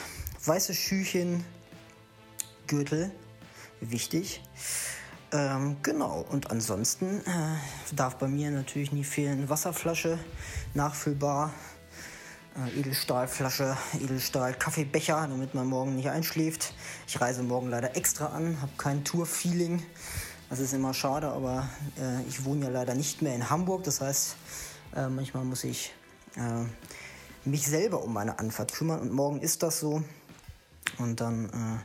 weiße 0.45 0.73
Schüchen, 0.73 1.43
Gürtel, 2.67 3.11
wichtig. 3.81 4.41
Ähm, 5.31 5.77
genau, 5.81 6.25
und 6.29 6.51
ansonsten 6.51 7.21
äh, 7.21 7.95
darf 7.95 8.17
bei 8.17 8.27
mir 8.27 8.51
natürlich 8.51 8.91
nie 8.91 9.03
fehlen 9.03 9.49
Wasserflasche, 9.49 10.19
nachfüllbar, 10.73 11.51
äh, 12.55 12.79
Edelstahlflasche, 12.79 13.75
Edelstahl, 13.99 14.53
Kaffeebecher, 14.53 15.27
damit 15.27 15.55
man 15.55 15.67
morgen 15.67 15.95
nicht 15.95 16.09
einschläft. 16.09 16.73
Ich 17.07 17.19
reise 17.19 17.41
morgen 17.41 17.69
leider 17.69 17.97
extra 17.97 18.27
an, 18.27 18.61
habe 18.61 18.71
kein 18.77 19.03
Tour-Feeling. 19.03 19.83
Das 20.53 20.59
ist 20.59 20.73
immer 20.73 20.93
schade, 20.93 21.29
aber 21.29 21.67
äh, 21.99 22.21
ich 22.29 22.45
wohne 22.45 22.65
ja 22.65 22.69
leider 22.69 22.93
nicht 22.93 23.23
mehr 23.23 23.33
in 23.33 23.49
Hamburg. 23.49 23.85
Das 23.85 24.01
heißt, 24.01 24.35
äh, 24.95 25.07
manchmal 25.07 25.45
muss 25.45 25.63
ich 25.63 25.95
äh, 26.35 26.65
mich 27.43 27.65
selber 27.65 28.03
um 28.03 28.13
meine 28.13 28.37
Anfahrt 28.37 28.71
kümmern 28.71 28.99
und 28.99 29.11
morgen 29.11 29.41
ist 29.41 29.63
das 29.63 29.79
so. 29.79 30.03
Und 30.99 31.21
dann 31.21 31.83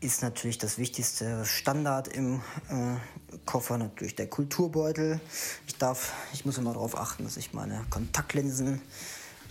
äh, 0.00 0.06
ist 0.06 0.22
natürlich 0.22 0.58
das 0.58 0.78
wichtigste 0.78 1.44
Standard 1.44 2.06
im 2.06 2.36
äh, 2.70 3.34
Koffer 3.46 3.78
natürlich 3.78 4.14
der 4.14 4.28
Kulturbeutel. 4.28 5.20
Ich 5.66 5.76
darf, 5.76 6.12
ich 6.32 6.46
muss 6.46 6.56
immer 6.56 6.74
darauf 6.74 6.96
achten, 6.96 7.24
dass 7.24 7.36
ich 7.36 7.52
meine 7.52 7.84
Kontaktlinsen 7.90 8.80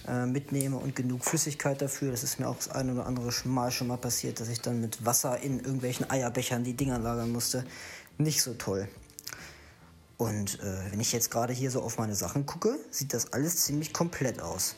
äh, 0.07 0.25
mitnehme 0.25 0.77
und 0.77 0.95
genug 0.95 1.25
Flüssigkeit 1.25 1.81
dafür. 1.81 2.11
Das 2.11 2.23
ist 2.23 2.39
mir 2.39 2.47
auch 2.47 2.55
das 2.55 2.69
ein 2.69 2.89
oder 2.89 3.07
andere 3.07 3.29
Mal 3.43 3.71
schon 3.71 3.87
mal 3.87 3.97
passiert, 3.97 4.39
dass 4.39 4.47
ich 4.47 4.61
dann 4.61 4.79
mit 4.79 5.05
Wasser 5.05 5.37
in 5.41 5.59
irgendwelchen 5.59 6.09
Eierbechern 6.09 6.63
die 6.63 6.75
Dinger 6.75 6.97
lagern 6.97 7.33
musste. 7.33 7.65
Nicht 8.17 8.41
so 8.41 8.53
toll. 8.55 8.87
Und 10.17 10.59
äh, 10.59 10.91
wenn 10.91 10.99
ich 10.99 11.11
jetzt 11.11 11.29
gerade 11.29 11.53
hier 11.53 11.69
so 11.69 11.81
auf 11.81 11.99
meine 11.99 12.15
Sachen 12.15 12.45
gucke, 12.45 12.77
sieht 12.89 13.13
das 13.13 13.33
alles 13.33 13.63
ziemlich 13.63 13.93
komplett 13.93 14.41
aus. 14.41 14.75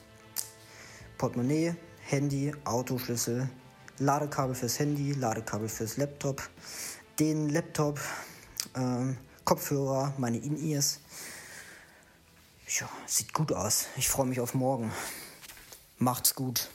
Portemonnaie, 1.18 1.76
Handy, 2.02 2.54
Autoschlüssel, 2.66 3.50
Ladekabel 4.00 4.56
fürs 4.56 4.80
Handy, 4.80 5.14
Ladekabel 5.14 5.70
fürs 5.70 5.96
Laptop, 5.98 6.50
den 7.20 7.50
Laptop, 7.50 8.00
ähm, 8.76 9.18
Kopfhörer, 9.46 10.14
meine 10.18 10.38
In-Ears. 10.38 11.00
Ja, 12.68 12.90
sieht 13.06 13.34
gut 13.34 13.52
aus. 13.54 13.88
Ich 13.96 14.10
freue 14.10 14.28
mich 14.28 14.40
auf 14.42 14.54
morgen. 14.54 14.92
Macht's 15.98 16.36
gut. 16.36 16.70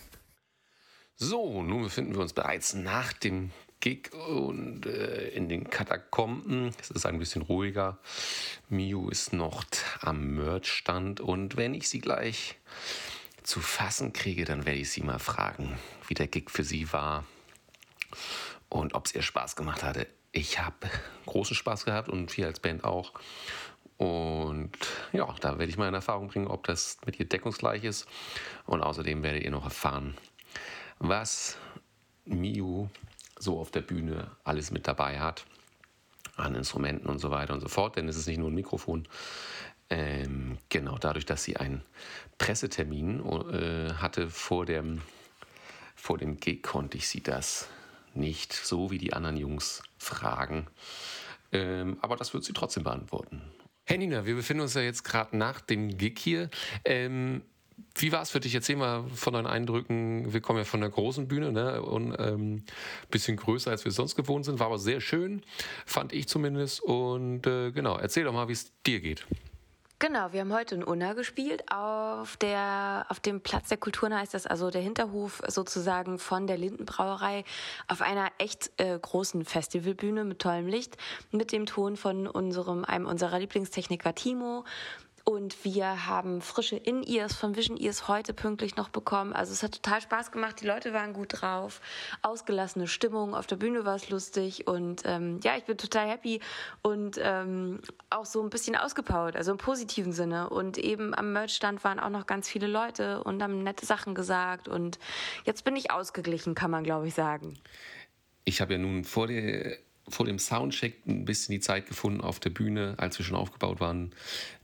So, 1.16 1.62
nun 1.62 1.82
befinden 1.84 2.14
wir 2.14 2.20
uns 2.20 2.32
bereits 2.32 2.74
nach 2.74 3.12
dem 3.12 3.52
Gig 3.84 4.14
und 4.14 4.86
äh, 4.86 5.28
in 5.28 5.50
den 5.50 5.68
Katakomben. 5.68 6.74
Es 6.80 6.90
ist 6.90 7.04
ein 7.04 7.18
bisschen 7.18 7.42
ruhiger. 7.42 7.98
Miu 8.70 9.10
ist 9.10 9.34
noch 9.34 9.62
am 10.00 10.36
Merchstand 10.36 11.20
und 11.20 11.58
wenn 11.58 11.74
ich 11.74 11.90
sie 11.90 11.98
gleich 11.98 12.56
zu 13.42 13.60
fassen 13.60 14.14
kriege, 14.14 14.46
dann 14.46 14.64
werde 14.64 14.78
ich 14.78 14.90
sie 14.90 15.02
mal 15.02 15.18
fragen, 15.18 15.78
wie 16.08 16.14
der 16.14 16.28
Gig 16.28 16.50
für 16.50 16.64
sie 16.64 16.94
war 16.94 17.26
und 18.70 18.94
ob 18.94 19.04
es 19.04 19.14
ihr 19.14 19.20
Spaß 19.20 19.54
gemacht 19.54 19.82
hatte. 19.82 20.06
Ich 20.32 20.60
habe 20.60 20.88
großen 21.26 21.54
Spaß 21.54 21.84
gehabt 21.84 22.08
und 22.08 22.34
wir 22.38 22.46
als 22.46 22.60
Band 22.60 22.84
auch. 22.84 23.12
Und 23.98 24.78
ja, 25.12 25.30
da 25.42 25.58
werde 25.58 25.68
ich 25.68 25.76
mal 25.76 25.88
in 25.88 25.94
Erfahrung 25.94 26.28
bringen, 26.28 26.46
ob 26.46 26.66
das 26.66 26.96
mit 27.04 27.20
ihr 27.20 27.28
deckungsgleich 27.28 27.84
ist. 27.84 28.08
Und 28.64 28.80
außerdem 28.80 29.22
werdet 29.22 29.42
ihr 29.42 29.50
noch 29.50 29.64
erfahren, 29.64 30.16
was 31.00 31.58
Miu 32.24 32.88
so 33.44 33.60
auf 33.60 33.70
der 33.70 33.82
Bühne 33.82 34.30
alles 34.42 34.70
mit 34.70 34.88
dabei 34.88 35.20
hat. 35.20 35.44
An 36.36 36.56
Instrumenten 36.56 37.08
und 37.08 37.18
so 37.18 37.30
weiter 37.30 37.54
und 37.54 37.60
so 37.60 37.68
fort. 37.68 37.96
Denn 37.96 38.08
es 38.08 38.16
ist 38.16 38.26
nicht 38.26 38.38
nur 38.38 38.50
ein 38.50 38.54
Mikrofon. 38.54 39.06
Ähm, 39.90 40.58
genau, 40.68 40.96
dadurch, 40.98 41.26
dass 41.26 41.44
sie 41.44 41.56
einen 41.56 41.82
Pressetermin 42.38 43.20
äh, 43.50 43.94
hatte 43.94 44.30
vor 44.30 44.66
dem, 44.66 45.02
vor 45.94 46.18
dem 46.18 46.40
Gig, 46.40 46.62
konnte 46.62 46.96
ich 46.96 47.08
sie 47.08 47.22
das 47.22 47.68
nicht 48.14 48.52
so 48.52 48.90
wie 48.90 48.98
die 48.98 49.12
anderen 49.12 49.36
Jungs 49.36 49.82
fragen. 49.98 50.66
Ähm, 51.52 51.98
aber 52.00 52.16
das 52.16 52.34
wird 52.34 52.44
sie 52.44 52.52
trotzdem 52.52 52.82
beantworten. 52.82 53.42
Hey 53.84 53.98
Nina, 53.98 54.24
wir 54.24 54.34
befinden 54.34 54.62
uns 54.62 54.74
ja 54.74 54.80
jetzt 54.80 55.04
gerade 55.04 55.36
nach 55.36 55.60
dem 55.60 55.98
Gig 55.98 56.18
hier. 56.18 56.48
Ähm, 56.84 57.42
wie 57.96 58.12
war 58.12 58.22
es 58.22 58.30
für 58.30 58.40
dich? 58.40 58.54
Erzähl 58.54 58.76
mal 58.76 59.04
von 59.14 59.34
deinen 59.34 59.46
Eindrücken. 59.46 60.32
Wir 60.32 60.40
kommen 60.40 60.58
ja 60.58 60.64
von 60.64 60.80
der 60.80 60.90
großen 60.90 61.28
Bühne 61.28 61.52
ne? 61.52 61.82
und 61.82 62.14
ähm, 62.18 62.64
bisschen 63.10 63.36
größer, 63.36 63.70
als 63.70 63.84
wir 63.84 63.92
sonst 63.92 64.16
gewohnt 64.16 64.44
sind. 64.44 64.58
War 64.58 64.66
aber 64.66 64.78
sehr 64.78 65.00
schön, 65.00 65.42
fand 65.86 66.12
ich 66.12 66.28
zumindest. 66.28 66.82
Und 66.82 67.46
äh, 67.46 67.70
genau, 67.70 67.96
erzähl 67.96 68.24
doch 68.24 68.32
mal, 68.32 68.48
wie 68.48 68.52
es 68.52 68.72
dir 68.84 69.00
geht. 69.00 69.26
Genau, 70.00 70.32
wir 70.32 70.40
haben 70.40 70.52
heute 70.52 70.74
in 70.74 70.84
Unna 70.84 71.12
gespielt. 71.14 71.64
Auf, 71.72 72.36
der, 72.36 73.06
auf 73.08 73.20
dem 73.20 73.40
Platz 73.40 73.68
der 73.68 73.78
Kulturen 73.78 74.12
heißt 74.12 74.34
das, 74.34 74.46
also 74.46 74.70
der 74.70 74.82
Hinterhof 74.82 75.40
sozusagen 75.46 76.18
von 76.18 76.46
der 76.46 76.58
Lindenbrauerei, 76.58 77.44
auf 77.86 78.02
einer 78.02 78.30
echt 78.38 78.72
äh, 78.76 78.98
großen 79.00 79.44
Festivalbühne 79.44 80.24
mit 80.24 80.40
tollem 80.40 80.66
Licht, 80.66 80.98
mit 81.30 81.52
dem 81.52 81.64
Ton 81.64 81.96
von 81.96 82.26
unserem, 82.26 82.84
einem 82.84 83.06
unserer 83.06 83.38
Lieblingstechniker 83.38 84.14
Timo. 84.14 84.64
Und 85.24 85.64
wir 85.64 86.06
haben 86.06 86.42
frische 86.42 86.76
In-Ears 86.76 87.34
von 87.34 87.56
Vision 87.56 87.78
Ears 87.78 88.08
heute 88.08 88.34
pünktlich 88.34 88.76
noch 88.76 88.90
bekommen. 88.90 89.32
Also 89.32 89.54
es 89.54 89.62
hat 89.62 89.82
total 89.82 90.02
Spaß 90.02 90.32
gemacht. 90.32 90.60
Die 90.60 90.66
Leute 90.66 90.92
waren 90.92 91.14
gut 91.14 91.40
drauf. 91.40 91.80
Ausgelassene 92.20 92.86
Stimmung. 92.86 93.34
Auf 93.34 93.46
der 93.46 93.56
Bühne 93.56 93.86
war 93.86 93.96
es 93.96 94.10
lustig. 94.10 94.66
Und 94.66 95.00
ähm, 95.06 95.40
ja, 95.42 95.56
ich 95.56 95.64
bin 95.64 95.78
total 95.78 96.08
happy 96.08 96.40
und 96.82 97.18
ähm, 97.22 97.80
auch 98.10 98.26
so 98.26 98.42
ein 98.42 98.50
bisschen 98.50 98.76
ausgepowert. 98.76 99.34
Also 99.34 99.50
im 99.52 99.56
positiven 99.56 100.12
Sinne. 100.12 100.50
Und 100.50 100.76
eben 100.76 101.14
am 101.14 101.32
Merchstand 101.32 101.84
waren 101.84 102.00
auch 102.00 102.10
noch 102.10 102.26
ganz 102.26 102.46
viele 102.46 102.66
Leute 102.66 103.24
und 103.24 103.42
haben 103.42 103.62
nette 103.62 103.86
Sachen 103.86 104.14
gesagt. 104.14 104.68
Und 104.68 104.98
jetzt 105.46 105.64
bin 105.64 105.74
ich 105.74 105.90
ausgeglichen, 105.90 106.54
kann 106.54 106.70
man 106.70 106.84
glaube 106.84 107.08
ich 107.08 107.14
sagen. 107.14 107.58
Ich 108.44 108.60
habe 108.60 108.74
ja 108.74 108.78
nun 108.78 109.04
vor 109.04 109.26
der 109.26 109.78
vor 110.08 110.26
dem 110.26 110.38
Soundcheck 110.38 111.06
ein 111.06 111.24
bisschen 111.24 111.52
die 111.52 111.60
Zeit 111.60 111.86
gefunden 111.86 112.20
auf 112.20 112.40
der 112.40 112.50
Bühne, 112.50 112.94
als 112.98 113.18
wir 113.18 113.24
schon 113.24 113.36
aufgebaut 113.36 113.80
waren, 113.80 114.12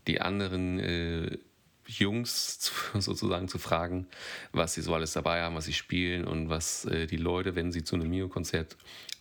die 0.06 0.20
anderen 0.20 0.78
äh, 0.78 1.38
Jungs 1.86 2.58
zu, 2.60 2.72
sozusagen 3.00 3.48
zu 3.48 3.58
fragen, 3.58 4.06
was 4.52 4.74
sie 4.74 4.82
so 4.82 4.94
alles 4.94 5.12
dabei 5.12 5.42
haben, 5.42 5.54
was 5.54 5.64
sie 5.64 5.72
spielen 5.72 6.24
und 6.24 6.48
was 6.48 6.84
äh, 6.84 7.06
die 7.06 7.16
Leute, 7.16 7.54
wenn 7.54 7.72
sie 7.72 7.84
zu 7.84 7.96
einem 7.96 8.10
Mio-Konzert 8.10 8.76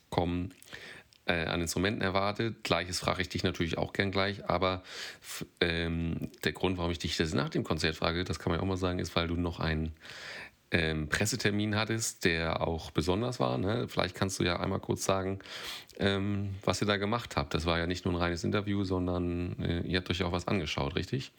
kommen, 0.10 0.54
äh, 1.26 1.46
an 1.46 1.62
Instrumenten 1.62 2.02
erwartet. 2.02 2.64
Gleiches 2.64 3.00
frage 3.00 3.22
ich 3.22 3.30
dich 3.30 3.44
natürlich 3.44 3.78
auch 3.78 3.94
gern 3.94 4.12
gleich, 4.12 4.50
aber 4.50 4.84
ähm, 5.62 6.32
der 6.44 6.54
Grund, 6.54 6.78
warum 6.78 6.92
ich 6.92 7.00
dich 7.00 7.18
das 7.18 7.34
nach 7.34 7.50
dem 7.50 7.64
Konzert 7.64 7.96
frage, 7.96 8.24
das 8.24 8.40
kann 8.40 8.52
man 8.52 8.60
ja 8.60 8.64
auch 8.64 8.68
mal 8.68 8.78
sagen, 8.78 9.00
ist, 9.00 9.16
weil 9.16 9.28
du 9.28 9.36
noch 9.36 9.60
einen 9.60 9.94
ähm, 10.72 11.10
Pressetermin 11.10 11.76
hattest, 11.76 12.26
der 12.26 12.68
auch 12.68 12.92
besonders 12.92 13.40
war. 13.40 13.58
Ne? 13.58 13.88
Vielleicht 13.88 14.16
kannst 14.16 14.40
du 14.40 14.44
ja 14.44 14.60
einmal 14.60 14.80
kurz 14.80 15.04
sagen, 15.04 15.40
ähm, 15.98 16.56
was 16.64 16.82
ihr 16.82 16.88
da 16.88 16.98
gemacht 16.98 17.36
habt. 17.36 17.54
Das 17.54 17.66
war 17.66 17.80
ja 17.80 17.88
nicht 17.88 18.06
nur 18.06 18.14
ein 18.14 18.18
reines 18.18 18.44
Interview, 18.44 18.84
sondern 18.84 19.56
äh, 19.60 19.82
ihr 19.82 19.98
habt 19.98 20.10
euch 20.10 20.24
auch 20.24 20.32
was 20.32 20.48
angeschaut, 20.48 20.96
richtig? 20.96 21.32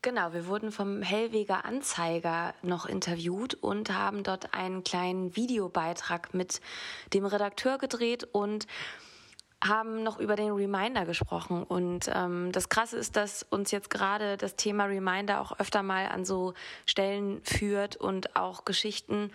Genau, 0.00 0.32
wir 0.32 0.46
wurden 0.46 0.70
vom 0.70 1.02
Hellweger 1.02 1.64
Anzeiger 1.64 2.54
noch 2.62 2.86
interviewt 2.86 3.54
und 3.54 3.92
haben 3.92 4.22
dort 4.22 4.54
einen 4.54 4.84
kleinen 4.84 5.34
Videobeitrag 5.34 6.34
mit 6.34 6.60
dem 7.12 7.26
Redakteur 7.26 7.78
gedreht 7.78 8.22
und 8.30 8.68
haben 9.62 10.02
noch 10.02 10.18
über 10.18 10.36
den 10.36 10.52
Reminder 10.52 11.04
gesprochen. 11.04 11.62
Und 11.64 12.10
ähm, 12.14 12.52
das 12.52 12.68
Krasse 12.68 12.96
ist, 12.96 13.16
dass 13.16 13.42
uns 13.42 13.70
jetzt 13.70 13.90
gerade 13.90 14.36
das 14.36 14.56
Thema 14.56 14.84
Reminder 14.84 15.40
auch 15.40 15.58
öfter 15.58 15.82
mal 15.82 16.06
an 16.06 16.24
so 16.24 16.54
Stellen 16.86 17.40
führt 17.42 17.96
und 17.96 18.36
auch 18.36 18.64
Geschichten, 18.64 19.32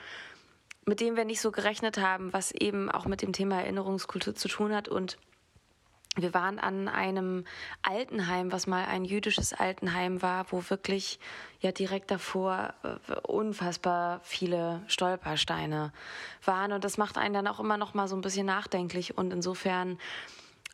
mit 0.85 0.99
denen 0.99 1.17
wir 1.17 1.25
nicht 1.25 1.41
so 1.41 1.51
gerechnet 1.51 1.97
haben, 1.97 2.31
was 2.33 2.51
eben 2.51 2.89
auch 2.89 3.05
mit 3.05 3.21
dem 3.21 3.33
Thema 3.33 3.61
Erinnerungskultur 3.61 4.35
zu 4.35 4.47
tun 4.47 4.73
hat 4.73 4.87
und 4.87 5.17
wir 6.15 6.33
waren 6.33 6.59
an 6.59 6.87
einem 6.87 7.45
Altenheim, 7.81 8.51
was 8.51 8.67
mal 8.67 8.85
ein 8.85 9.03
jüdisches 9.03 9.53
Altenheim 9.53 10.21
war, 10.21 10.45
wo 10.51 10.63
wirklich 10.69 11.19
ja 11.59 11.71
direkt 11.71 12.11
davor 12.11 12.73
äh, 12.83 13.13
unfassbar 13.21 14.19
viele 14.23 14.81
Stolpersteine 14.87 15.91
waren 16.45 16.71
und 16.71 16.83
das 16.83 16.97
macht 16.97 17.17
einen 17.17 17.33
dann 17.33 17.47
auch 17.47 17.59
immer 17.59 17.77
noch 17.77 17.93
mal 17.93 18.07
so 18.07 18.15
ein 18.15 18.21
bisschen 18.21 18.45
nachdenklich 18.45 19.17
und 19.17 19.33
insofern 19.33 19.97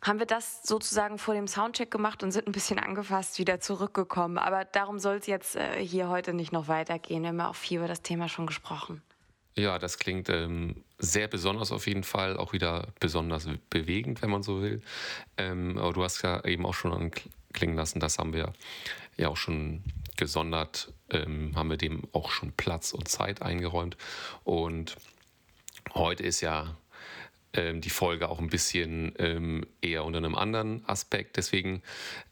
haben 0.01 0.19
wir 0.19 0.25
das 0.25 0.63
sozusagen 0.63 1.17
vor 1.17 1.33
dem 1.33 1.47
Soundcheck 1.47 1.91
gemacht 1.91 2.23
und 2.23 2.31
sind 2.31 2.47
ein 2.47 2.53
bisschen 2.53 2.79
angefasst 2.79 3.37
wieder 3.37 3.59
zurückgekommen. 3.59 4.37
Aber 4.37 4.63
darum 4.63 4.97
soll 4.97 5.17
es 5.17 5.27
jetzt 5.27 5.55
äh, 5.57 5.85
hier 5.85 6.07
heute 6.07 6.33
nicht 6.33 6.53
noch 6.53 6.69
weitergehen. 6.69 7.21
Wir 7.23 7.29
haben 7.29 7.39
ja 7.39 7.49
auch 7.49 7.55
viel 7.55 7.79
über 7.79 7.87
das 7.87 8.01
Thema 8.01 8.29
schon 8.29 8.47
gesprochen. 8.47 9.01
Ja, 9.55 9.79
das 9.79 9.97
klingt 9.97 10.29
ähm, 10.29 10.83
sehr 10.99 11.27
besonders 11.27 11.71
auf 11.71 11.87
jeden 11.87 12.03
Fall, 12.03 12.37
auch 12.37 12.53
wieder 12.53 12.87
besonders 12.99 13.47
bewegend, 13.69 14.21
wenn 14.21 14.29
man 14.29 14.43
so 14.43 14.61
will. 14.61 14.81
Ähm, 15.37 15.77
aber 15.77 15.93
du 15.93 16.03
hast 16.03 16.21
ja 16.21 16.43
eben 16.45 16.65
auch 16.65 16.75
schon 16.75 16.93
anklingen 16.93 17.75
lassen, 17.75 17.99
das 17.99 18.19
haben 18.19 18.33
wir 18.33 18.53
ja 19.17 19.27
auch 19.27 19.37
schon 19.37 19.83
gesondert, 20.17 20.93
ähm, 21.09 21.51
haben 21.55 21.69
wir 21.69 21.77
dem 21.77 22.03
auch 22.13 22.31
schon 22.31 22.51
Platz 22.53 22.93
und 22.93 23.07
Zeit 23.07 23.41
eingeräumt. 23.41 23.97
Und 24.43 24.95
heute 25.93 26.23
ist 26.23 26.41
ja 26.41 26.77
ähm, 27.53 27.81
die 27.81 27.89
Folge 27.89 28.29
auch 28.29 28.39
ein 28.39 28.49
bisschen 28.49 29.13
ähm, 29.17 29.65
eher 29.81 30.05
unter 30.05 30.17
einem 30.17 30.35
anderen 30.35 30.87
Aspekt. 30.87 31.37
Deswegen 31.37 31.81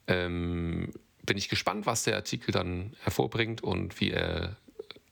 ähm, 0.07 0.93
bin 1.23 1.37
ich 1.37 1.49
gespannt, 1.49 1.85
was 1.85 2.03
der 2.03 2.15
Artikel 2.15 2.51
dann 2.51 2.95
hervorbringt 3.01 3.63
und 3.63 3.99
wie 3.99 4.11
er 4.11 4.57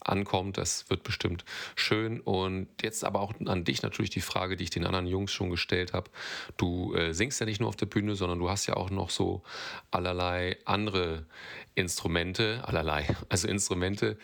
ankommt. 0.06 0.58
Das 0.58 0.89
wird 0.89 1.04
bestimmt 1.04 1.46
schön. 1.76 2.22
Und 2.22 2.68
jetzt 2.82 3.04
aber 3.04 3.20
auch 3.20 3.34
an 3.46 3.63
dich 3.63 3.82
natürlich 3.82 4.12
die 4.12 4.22
Frage, 4.22 4.56
die 4.56 4.63
ich 4.63 4.70
den 4.70 4.86
anderen 4.86 5.08
Jungs 5.08 5.32
schon 5.32 5.50
gestellt 5.50 5.94
habe. 5.94 6.10
Du 6.58 6.94
äh, 6.96 7.13
singst 7.13 7.39
ja 7.39 7.46
nicht 7.46 7.60
nur 7.60 7.70
auf 7.70 7.76
der 7.76 7.88
Bühne, 7.88 8.15
sondern 8.15 8.39
du 8.39 8.50
hast 8.50 8.68
ja 8.68 8.76
auch 8.76 8.89
noch 8.89 9.10
so 9.10 9.44
allerlei 9.91 10.58
andere 10.65 11.26
Instrumente, 11.74 12.63
allerlei, 12.65 13.08
also 13.30 13.48
Instrumente 13.48 14.18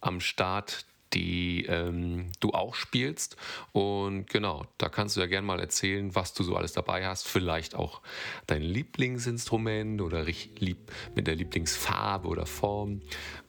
am 0.00 0.20
Start, 0.20 0.84
die 1.12 1.66
ähm, 1.66 2.30
du 2.40 2.52
auch 2.52 2.74
spielst. 2.74 3.36
Und 3.72 4.28
genau, 4.28 4.64
da 4.78 4.88
kannst 4.88 5.16
du 5.16 5.20
ja 5.20 5.26
gerne 5.26 5.46
mal 5.46 5.60
erzählen, 5.60 6.14
was 6.14 6.34
du 6.34 6.44
so 6.44 6.56
alles 6.56 6.72
dabei 6.72 7.06
hast. 7.06 7.26
Vielleicht 7.26 7.74
auch 7.74 8.00
dein 8.46 8.62
Lieblingsinstrument 8.62 10.00
oder 10.00 10.24
mit 10.24 11.26
der 11.26 11.34
Lieblingsfarbe 11.34 12.28
oder 12.28 12.46
Form, 12.46 13.02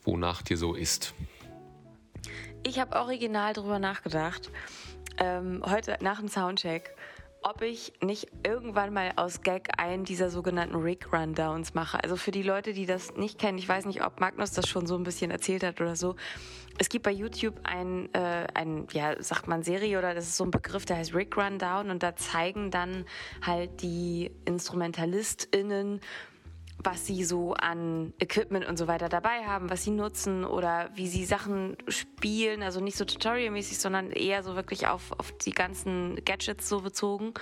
wonach 0.03 0.41
dir 0.41 0.57
so 0.57 0.73
ist. 0.73 1.13
Ich 2.63 2.79
habe 2.79 2.95
original 2.95 3.53
drüber 3.53 3.79
nachgedacht, 3.79 4.51
ähm, 5.17 5.63
heute 5.65 5.97
nach 6.01 6.19
dem 6.19 6.27
Soundcheck, 6.27 6.95
ob 7.41 7.63
ich 7.63 7.91
nicht 8.01 8.27
irgendwann 8.45 8.93
mal 8.93 9.13
aus 9.15 9.41
Gag 9.41 9.69
einen 9.77 10.05
dieser 10.05 10.29
sogenannten 10.29 10.75
Rig-Rundowns 10.75 11.73
mache. 11.73 12.03
Also 12.03 12.15
für 12.15 12.29
die 12.29 12.43
Leute, 12.43 12.73
die 12.73 12.85
das 12.85 13.15
nicht 13.15 13.39
kennen, 13.39 13.57
ich 13.57 13.67
weiß 13.67 13.85
nicht, 13.85 14.05
ob 14.05 14.19
Magnus 14.19 14.51
das 14.51 14.67
schon 14.67 14.85
so 14.85 14.95
ein 14.95 15.03
bisschen 15.03 15.31
erzählt 15.31 15.63
hat 15.63 15.81
oder 15.81 15.95
so. 15.95 16.15
Es 16.77 16.87
gibt 16.87 17.03
bei 17.03 17.11
YouTube 17.11 17.59
ein, 17.63 18.13
äh, 18.13 18.45
ein 18.53 18.87
ja, 18.91 19.21
sagt 19.21 19.47
man 19.47 19.63
Serie 19.63 19.97
oder 19.97 20.13
das 20.13 20.25
ist 20.27 20.37
so 20.37 20.43
ein 20.43 20.51
Begriff, 20.51 20.85
der 20.85 20.97
heißt 20.97 21.15
Rig 21.15 21.35
Rundown 21.35 21.89
und 21.89 22.03
da 22.03 22.15
zeigen 22.15 22.69
dann 22.69 23.05
halt 23.41 23.81
die 23.81 24.31
InstrumentalistInnen 24.45 25.99
was 26.83 27.05
sie 27.05 27.23
so 27.23 27.53
an 27.53 28.13
Equipment 28.19 28.65
und 28.65 28.77
so 28.77 28.87
weiter 28.87 29.09
dabei 29.09 29.45
haben, 29.45 29.69
was 29.69 29.83
sie 29.83 29.91
nutzen 29.91 30.45
oder 30.45 30.89
wie 30.95 31.07
sie 31.07 31.25
Sachen 31.25 31.77
spielen. 31.87 32.63
Also 32.63 32.79
nicht 32.79 32.97
so 32.97 33.05
tutorialmäßig, 33.05 33.79
sondern 33.79 34.11
eher 34.11 34.43
so 34.43 34.55
wirklich 34.55 34.87
auf, 34.87 35.11
auf 35.17 35.31
die 35.37 35.51
ganzen 35.51 36.23
Gadgets 36.25 36.67
so 36.67 36.81
bezogen. 36.81 37.33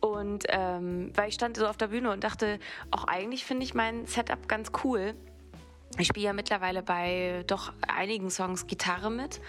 Und 0.00 0.44
ähm, 0.48 1.12
weil 1.14 1.28
ich 1.28 1.34
stand 1.34 1.56
so 1.56 1.66
auf 1.66 1.76
der 1.76 1.88
Bühne 1.88 2.10
und 2.10 2.24
dachte, 2.24 2.58
auch 2.90 3.04
eigentlich 3.04 3.44
finde 3.44 3.64
ich 3.64 3.74
mein 3.74 4.06
Setup 4.06 4.48
ganz 4.48 4.72
cool. 4.82 5.14
Ich 5.98 6.08
spiele 6.08 6.26
ja 6.26 6.32
mittlerweile 6.32 6.82
bei 6.82 7.44
doch 7.46 7.72
einigen 7.86 8.30
Songs 8.30 8.66
Gitarre 8.66 9.10
mit. 9.10 9.40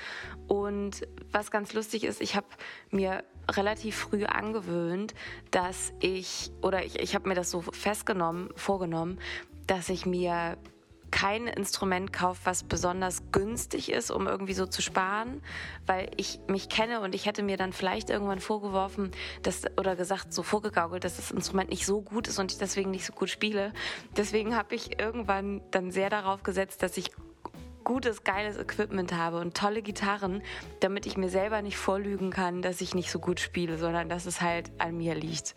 Und 0.48 1.08
was 1.32 1.52
ganz 1.52 1.74
lustig 1.74 2.04
ist, 2.04 2.22
ich 2.22 2.36
habe 2.36 2.48
mir 2.92 3.24
relativ 3.50 3.96
früh 3.96 4.26
angewöhnt, 4.26 5.14
dass 5.52 5.94
ich, 6.00 6.52
oder 6.62 6.84
ich, 6.84 7.00
ich 7.00 7.16
habe 7.16 7.30
mir 7.30 7.36
das 7.36 7.50
so 7.50 7.62
festgenommen, 7.62 8.50
vorgenommen, 8.56 9.20
dass 9.68 9.90
ich 9.90 10.06
mir 10.06 10.58
kein 11.14 11.46
Instrument 11.46 12.12
kaufe, 12.12 12.42
was 12.46 12.64
besonders 12.64 13.22
günstig 13.32 13.92
ist, 13.92 14.10
um 14.10 14.26
irgendwie 14.26 14.56
so 14.56 14.66
zu 14.66 14.82
sparen, 14.82 15.44
weil 15.86 16.10
ich 16.18 16.40
mich 16.48 16.70
kenne 16.70 17.02
und 17.02 17.14
ich 17.14 17.28
hätte 17.28 17.44
mir 17.44 17.56
dann 17.56 17.72
vielleicht 17.72 18.10
irgendwann 18.10 18.40
vorgeworfen, 18.40 19.12
dass, 19.44 19.62
oder 19.78 19.96
gesagt, 19.96 20.34
so 20.34 20.42
vorgegaukelt, 20.42 21.04
dass 21.04 21.18
das 21.18 21.30
Instrument 21.30 21.70
nicht 21.70 21.86
so 21.86 22.02
gut 22.02 22.28
ist 22.28 22.40
und 22.40 22.52
ich 22.52 22.58
deswegen 22.58 22.90
nicht 22.90 23.06
so 23.06 23.14
gut 23.14 23.30
spiele. 23.30 23.74
Deswegen 24.18 24.56
habe 24.56 24.74
ich 24.74 25.00
irgendwann 25.00 25.62
dann 25.70 25.92
sehr 25.92 26.10
darauf 26.10 26.42
gesetzt, 26.42 26.82
dass 26.82 26.98
ich 26.98 27.12
gutes, 27.84 28.24
geiles 28.24 28.58
Equipment 28.58 29.14
habe 29.14 29.40
und 29.40 29.56
tolle 29.56 29.84
Gitarren, 29.84 30.42
damit 30.80 31.06
ich 31.06 31.16
mir 31.16 31.30
selber 31.30 31.62
nicht 31.62 31.78
vorlügen 31.78 32.32
kann, 32.32 32.64
dass 32.64 32.82
ich 32.82 32.96
nicht 32.96 33.12
so 33.12 33.20
gut 33.20 33.40
spiele, 33.40 33.78
sondern 33.78 34.10
dass 34.10 34.26
es 34.26 34.42
halt 34.42 34.72
an 34.80 34.98
mir 34.98 35.14
liegt. 35.14 35.54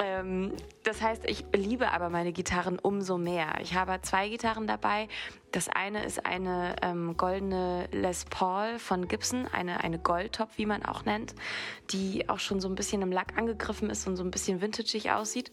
Ähm, 0.00 0.52
das 0.82 1.02
heißt, 1.02 1.24
ich 1.26 1.44
liebe 1.54 1.92
aber 1.92 2.08
meine 2.08 2.32
Gitarren 2.32 2.78
umso 2.78 3.18
mehr. 3.18 3.58
Ich 3.60 3.74
habe 3.74 4.00
zwei 4.00 4.30
Gitarren 4.30 4.66
dabei. 4.66 5.08
Das 5.52 5.68
eine 5.68 6.04
ist 6.04 6.24
eine 6.24 6.76
ähm, 6.80 7.16
goldene 7.18 7.86
Les 7.92 8.24
Paul 8.24 8.78
von 8.78 9.08
Gibson, 9.08 9.46
eine, 9.52 9.84
eine 9.84 9.98
Goldtop, 9.98 10.48
wie 10.56 10.64
man 10.64 10.84
auch 10.84 11.04
nennt, 11.04 11.34
die 11.90 12.28
auch 12.30 12.38
schon 12.38 12.60
so 12.60 12.68
ein 12.68 12.76
bisschen 12.76 13.02
im 13.02 13.12
Lack 13.12 13.36
angegriffen 13.36 13.90
ist 13.90 14.06
und 14.06 14.16
so 14.16 14.24
ein 14.24 14.30
bisschen 14.30 14.62
vintageig 14.62 15.10
aussieht. 15.10 15.52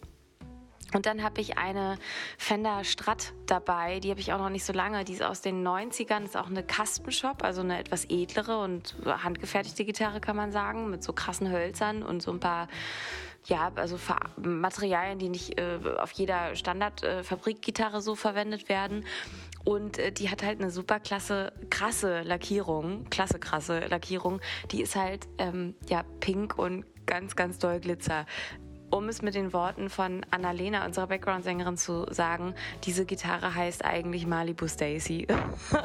Und 0.94 1.06
dann 1.06 1.22
habe 1.22 1.42
ich 1.42 1.58
eine 1.58 1.98
Fender 2.38 2.86
Strat 2.86 3.34
dabei, 3.46 4.00
die 4.00 4.10
habe 4.10 4.22
ich 4.22 4.32
auch 4.32 4.38
noch 4.38 4.50
nicht 4.50 4.64
so 4.64 4.72
lange. 4.72 5.04
Die 5.04 5.12
ist 5.12 5.24
aus 5.24 5.42
den 5.42 5.68
90ern, 5.68 6.24
ist 6.24 6.38
auch 6.38 6.48
eine 6.48 6.64
Custom 6.64 7.12
Shop, 7.12 7.44
also 7.44 7.60
eine 7.60 7.78
etwas 7.78 8.06
edlere 8.06 8.60
und 8.60 8.96
handgefertigte 9.06 9.84
Gitarre, 9.84 10.22
kann 10.22 10.38
man 10.38 10.54
sagen, 10.54 10.90
mit 10.90 11.04
so 11.04 11.12
krassen 11.12 11.52
Hölzern 11.52 12.04
und 12.04 12.22
so 12.22 12.32
ein 12.32 12.40
paar 12.40 12.70
ja, 13.48 13.72
also 13.76 13.98
Materialien, 14.38 15.20
die 15.20 15.30
nicht 15.30 15.60
äh, 15.60 15.80
auf 15.98 16.12
jeder 16.12 16.56
Standard-Fabrikgitarre 16.56 17.98
äh, 17.98 18.02
so 18.02 18.16
verwendet 18.16 18.70
werden. 18.70 19.06
Und 19.64 19.98
äh, 19.98 20.12
die 20.12 20.30
hat 20.30 20.44
halt 20.44 20.62
eine 20.62 20.70
super 20.70 21.00
klasse, 21.00 21.54
krasse 21.70 22.22
Lackierung, 22.22 23.06
klasse, 23.10 23.40
krasse 23.40 23.80
Lackierung. 23.88 24.42
Die 24.72 24.82
ist 24.82 24.96
halt, 24.96 25.28
ähm, 25.38 25.76
ja, 25.90 26.04
pink 26.20 26.58
und 26.58 26.86
ganz, 27.06 27.36
ganz 27.36 27.58
doll 27.58 27.80
Glitzer 27.80 28.26
um 28.90 29.10
es 29.10 29.22
mit 29.22 29.36
den 29.36 29.54
Worten 29.54 29.90
von 29.90 30.26
Annalena, 30.32 30.86
unserer 30.86 31.08
Background-Sängerin, 31.08 31.78
zu 31.78 32.06
sagen, 32.10 32.56
diese 32.84 33.06
Gitarre 33.06 33.54
heißt 33.54 33.84
eigentlich 33.84 34.26
Malibu 34.26 34.68
Stacy. 34.68 35.28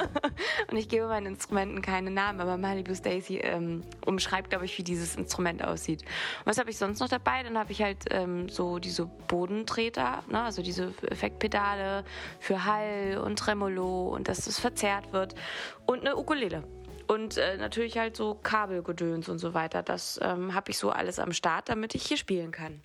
und 0.71 0.77
ich 0.77 0.87
gebe 0.87 1.07
meinen 1.07 1.27
Instrumenten 1.27 1.81
keinen 1.81 2.13
Namen, 2.13 2.39
aber 2.39 2.57
Malibu 2.57 2.95
Stacy 2.95 3.37
ähm, 3.39 3.83
umschreibt, 4.05 4.49
glaube 4.49 4.65
ich, 4.65 4.77
wie 4.77 4.83
dieses 4.83 5.15
Instrument 5.15 5.63
aussieht. 5.63 6.01
Und 6.01 6.45
was 6.45 6.57
habe 6.57 6.69
ich 6.69 6.77
sonst 6.77 6.99
noch 6.99 7.09
dabei? 7.09 7.43
Dann 7.43 7.57
habe 7.57 7.71
ich 7.71 7.81
halt 7.81 8.05
ähm, 8.11 8.47
so 8.47 8.79
diese 8.79 9.05
Bodentreter, 9.27 10.23
ne? 10.29 10.41
also 10.41 10.61
diese 10.61 10.93
Effektpedale 11.09 12.05
für 12.39 12.63
Hall 12.65 13.21
und 13.23 13.37
Tremolo 13.37 14.09
und 14.09 14.27
dass 14.27 14.47
es 14.47 14.59
verzerrt 14.59 15.11
wird 15.11 15.35
und 15.85 16.01
eine 16.01 16.15
Ukulele. 16.15 16.63
Und 17.07 17.37
äh, 17.37 17.57
natürlich 17.57 17.97
halt 17.97 18.15
so 18.15 18.35
Kabelgedöns 18.35 19.27
und 19.27 19.39
so 19.39 19.53
weiter. 19.53 19.83
Das 19.83 20.19
ähm, 20.23 20.53
habe 20.53 20.71
ich 20.71 20.77
so 20.77 20.89
alles 20.89 21.19
am 21.19 21.33
Start, 21.33 21.69
damit 21.69 21.95
ich 21.95 22.03
hier 22.03 22.17
spielen 22.17 22.51
kann. 22.51 22.81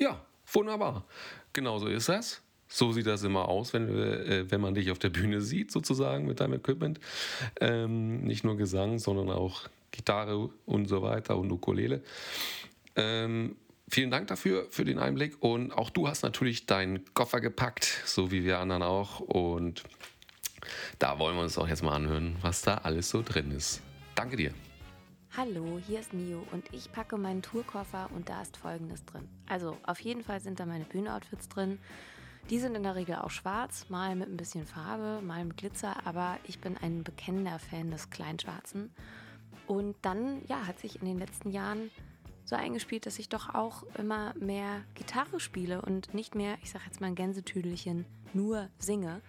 Ja, 0.00 0.24
wunderbar. 0.52 1.04
Genau 1.52 1.78
so 1.78 1.86
ist 1.86 2.08
das. 2.08 2.42
So 2.68 2.92
sieht 2.92 3.06
das 3.06 3.22
immer 3.22 3.48
aus, 3.48 3.72
wenn, 3.72 3.88
äh, 3.88 4.50
wenn 4.50 4.60
man 4.60 4.74
dich 4.74 4.90
auf 4.90 4.98
der 4.98 5.10
Bühne 5.10 5.40
sieht, 5.40 5.70
sozusagen 5.70 6.26
mit 6.26 6.40
deinem 6.40 6.54
Equipment. 6.54 7.00
Ähm, 7.60 8.22
nicht 8.22 8.44
nur 8.44 8.56
Gesang, 8.56 8.98
sondern 8.98 9.28
auch 9.28 9.68
Gitarre 9.90 10.50
und 10.66 10.86
so 10.86 11.02
weiter 11.02 11.36
und 11.36 11.50
Ukulele. 11.50 12.02
Ähm, 12.96 13.56
vielen 13.88 14.10
Dank 14.10 14.28
dafür, 14.28 14.66
für 14.70 14.84
den 14.84 14.98
Einblick. 14.98 15.42
Und 15.42 15.72
auch 15.72 15.90
du 15.90 16.08
hast 16.08 16.22
natürlich 16.22 16.66
deinen 16.66 17.04
Koffer 17.12 17.40
gepackt, 17.40 18.02
so 18.06 18.30
wie 18.30 18.44
wir 18.44 18.60
anderen 18.60 18.82
auch. 18.82 19.20
Und 19.20 19.82
da 20.98 21.18
wollen 21.18 21.36
wir 21.36 21.42
uns 21.42 21.58
auch 21.58 21.68
jetzt 21.68 21.82
mal 21.82 21.94
anhören, 21.94 22.36
was 22.40 22.62
da 22.62 22.76
alles 22.78 23.10
so 23.10 23.22
drin 23.22 23.50
ist. 23.50 23.82
Danke 24.14 24.36
dir. 24.36 24.54
Hallo, 25.36 25.78
hier 25.86 26.00
ist 26.00 26.12
Mio 26.12 26.44
und 26.50 26.64
ich 26.72 26.90
packe 26.90 27.16
meinen 27.16 27.40
Tourkoffer 27.40 28.10
und 28.12 28.28
da 28.28 28.42
ist 28.42 28.56
folgendes 28.56 29.04
drin. 29.04 29.28
Also 29.48 29.76
auf 29.86 30.00
jeden 30.00 30.24
Fall 30.24 30.40
sind 30.40 30.58
da 30.58 30.66
meine 30.66 30.84
Bühnenoutfits 30.84 31.48
drin, 31.48 31.78
Die 32.48 32.58
sind 32.58 32.74
in 32.74 32.82
der 32.82 32.96
Regel 32.96 33.14
auch 33.16 33.30
schwarz, 33.30 33.88
mal 33.90 34.16
mit 34.16 34.28
ein 34.28 34.36
bisschen 34.36 34.66
Farbe, 34.66 35.24
mal 35.24 35.44
mit 35.44 35.56
Glitzer, 35.56 36.04
aber 36.04 36.38
ich 36.44 36.60
bin 36.60 36.76
ein 36.76 37.04
bekennender 37.04 37.60
Fan 37.60 37.92
des 37.92 38.10
Kleinschwarzen. 38.10 38.90
Und 39.68 39.94
dann, 40.02 40.42
ja, 40.48 40.66
hat 40.66 40.80
sich 40.80 41.00
in 41.00 41.06
den 41.06 41.18
letzten 41.18 41.50
Jahren 41.50 41.92
so 42.44 42.56
eingespielt, 42.56 43.06
dass 43.06 43.20
ich 43.20 43.28
doch 43.28 43.54
auch 43.54 43.84
immer 43.96 44.34
mehr 44.34 44.82
Gitarre 44.94 45.38
spiele 45.38 45.80
und 45.82 46.12
nicht 46.12 46.34
mehr, 46.34 46.58
ich 46.62 46.72
sag 46.72 46.84
jetzt 46.86 47.00
mal 47.00 47.06
ein 47.06 47.14
Gänsetüdelchen, 47.14 48.04
nur 48.32 48.68
singe. 48.80 49.20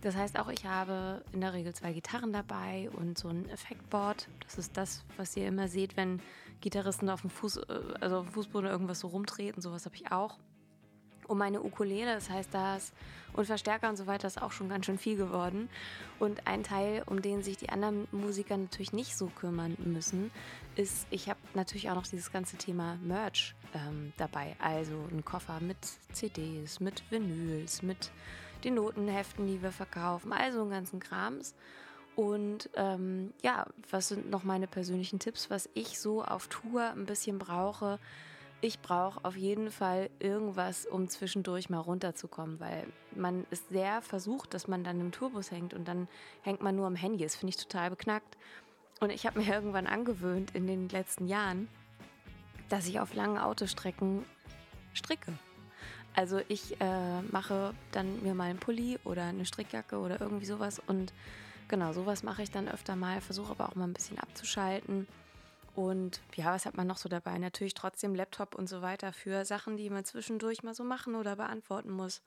Das 0.00 0.14
heißt 0.14 0.38
auch, 0.38 0.48
ich 0.48 0.64
habe 0.64 1.22
in 1.32 1.40
der 1.40 1.52
Regel 1.52 1.74
zwei 1.74 1.92
Gitarren 1.92 2.32
dabei 2.32 2.88
und 2.96 3.18
so 3.18 3.28
ein 3.28 3.48
Effektboard. 3.48 4.28
Das 4.44 4.58
ist 4.58 4.76
das, 4.76 5.04
was 5.16 5.36
ihr 5.36 5.48
immer 5.48 5.68
seht, 5.68 5.96
wenn 5.96 6.20
Gitarristen 6.60 7.10
auf 7.10 7.22
dem, 7.22 7.30
Fuß, 7.30 7.56
äh, 7.56 7.80
also 8.00 8.18
auf 8.18 8.26
dem 8.26 8.32
Fußboden 8.32 8.70
irgendwas 8.70 9.00
so 9.00 9.08
rumtreten. 9.08 9.60
Sowas 9.60 9.84
habe 9.86 9.96
ich 9.96 10.12
auch 10.12 10.38
um 11.26 11.38
meine 11.38 11.62
Ukulele. 11.62 12.14
Das 12.14 12.30
heißt, 12.30 12.52
das 12.52 12.92
und 13.34 13.46
Verstärker 13.46 13.88
und 13.88 13.96
so 13.96 14.06
weiter 14.06 14.26
ist 14.26 14.40
auch 14.40 14.52
schon 14.52 14.68
ganz 14.68 14.86
schön 14.86 14.98
viel 14.98 15.16
geworden. 15.16 15.68
Und 16.18 16.46
ein 16.46 16.64
Teil, 16.64 17.02
um 17.06 17.22
den 17.22 17.42
sich 17.42 17.56
die 17.56 17.68
anderen 17.68 18.08
Musiker 18.10 18.56
natürlich 18.56 18.92
nicht 18.92 19.16
so 19.16 19.26
kümmern 19.26 19.76
müssen, 19.84 20.30
ist, 20.76 21.06
ich 21.10 21.28
habe 21.28 21.38
natürlich 21.54 21.90
auch 21.90 21.94
noch 21.94 22.06
dieses 22.06 22.32
ganze 22.32 22.56
Thema 22.56 22.96
Merch 23.02 23.54
ähm, 23.74 24.12
dabei. 24.16 24.56
Also 24.58 24.94
ein 25.12 25.24
Koffer 25.24 25.60
mit 25.60 25.76
CDs, 26.12 26.80
mit 26.80 27.02
Vinyls, 27.10 27.82
mit 27.82 28.10
den 28.64 28.74
Notenheften, 28.74 29.46
die 29.46 29.62
wir 29.62 29.72
verkaufen, 29.72 30.32
also 30.32 30.62
einen 30.62 30.70
ganzen 30.70 31.00
Krams. 31.00 31.54
Und 32.16 32.68
ähm, 32.74 33.32
ja, 33.42 33.66
was 33.90 34.08
sind 34.08 34.28
noch 34.28 34.42
meine 34.42 34.66
persönlichen 34.66 35.18
Tipps, 35.18 35.50
was 35.50 35.68
ich 35.74 36.00
so 36.00 36.24
auf 36.24 36.48
Tour 36.48 36.82
ein 36.90 37.06
bisschen 37.06 37.38
brauche? 37.38 37.98
ich 38.60 38.80
brauche 38.80 39.24
auf 39.24 39.36
jeden 39.36 39.70
Fall 39.70 40.10
irgendwas, 40.18 40.84
um 40.86 41.08
zwischendurch 41.08 41.70
mal 41.70 41.78
runterzukommen, 41.78 42.58
weil 42.58 42.86
man 43.14 43.46
ist 43.50 43.68
sehr 43.68 44.02
versucht, 44.02 44.52
dass 44.52 44.66
man 44.66 44.82
dann 44.82 45.00
im 45.00 45.12
Tourbus 45.12 45.50
hängt 45.50 45.74
und 45.74 45.86
dann 45.86 46.08
hängt 46.42 46.60
man 46.60 46.74
nur 46.74 46.86
am 46.86 46.96
Handy. 46.96 47.22
Das 47.22 47.36
finde 47.36 47.50
ich 47.50 47.62
total 47.62 47.90
beknackt. 47.90 48.36
Und 49.00 49.10
ich 49.10 49.26
habe 49.26 49.38
mir 49.38 49.48
irgendwann 49.54 49.86
angewöhnt 49.86 50.54
in 50.54 50.66
den 50.66 50.88
letzten 50.88 51.28
Jahren, 51.28 51.68
dass 52.68 52.88
ich 52.88 52.98
auf 53.00 53.14
langen 53.14 53.38
Autostrecken 53.38 54.24
stricke. 54.92 55.32
Also 56.18 56.40
ich 56.48 56.80
äh, 56.80 57.22
mache 57.30 57.74
dann 57.92 58.20
mir 58.24 58.34
mal 58.34 58.50
einen 58.50 58.58
Pulli 58.58 58.98
oder 59.04 59.22
eine 59.22 59.46
Strickjacke 59.46 59.98
oder 59.98 60.20
irgendwie 60.20 60.46
sowas 60.46 60.82
und 60.84 61.12
genau 61.68 61.92
sowas 61.92 62.24
mache 62.24 62.42
ich 62.42 62.50
dann 62.50 62.68
öfter 62.68 62.96
mal, 62.96 63.20
versuche 63.20 63.52
aber 63.52 63.68
auch 63.68 63.76
mal 63.76 63.84
ein 63.84 63.92
bisschen 63.92 64.18
abzuschalten 64.18 65.06
und 65.76 66.20
ja, 66.34 66.46
was 66.46 66.66
hat 66.66 66.76
man 66.76 66.88
noch 66.88 66.96
so 66.96 67.08
dabei? 67.08 67.38
Natürlich 67.38 67.74
trotzdem 67.74 68.16
Laptop 68.16 68.56
und 68.56 68.68
so 68.68 68.82
weiter 68.82 69.12
für 69.12 69.44
Sachen, 69.44 69.76
die 69.76 69.90
man 69.90 70.04
zwischendurch 70.04 70.64
mal 70.64 70.74
so 70.74 70.82
machen 70.82 71.14
oder 71.14 71.36
beantworten 71.36 71.92
muss. 71.92 72.20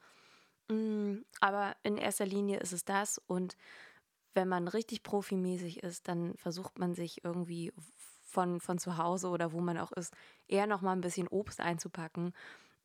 Mm, 0.70 1.16
aber 1.42 1.76
in 1.84 1.98
erster 1.98 2.26
Linie 2.26 2.60
ist 2.62 2.72
es 2.72 2.86
das. 2.86 3.18
Und 3.28 3.58
wenn 4.34 4.48
man 4.48 4.70
richtig 4.70 5.04
profimäßig 5.04 5.84
ist, 5.84 6.08
dann 6.08 6.38
versucht 6.38 6.80
man 6.80 6.96
sich 6.96 7.26
irgendwie 7.26 7.74
von, 8.24 8.62
von 8.62 8.78
zu 8.78 8.96
Hause 8.96 9.28
oder 9.28 9.52
wo 9.52 9.60
man 9.60 9.78
auch 9.78 9.92
ist, 9.92 10.14
eher 10.48 10.66
noch 10.66 10.82
mal 10.82 10.94
ein 10.94 11.02
bisschen 11.02 11.28
Obst 11.28 11.60
einzupacken, 11.60 12.34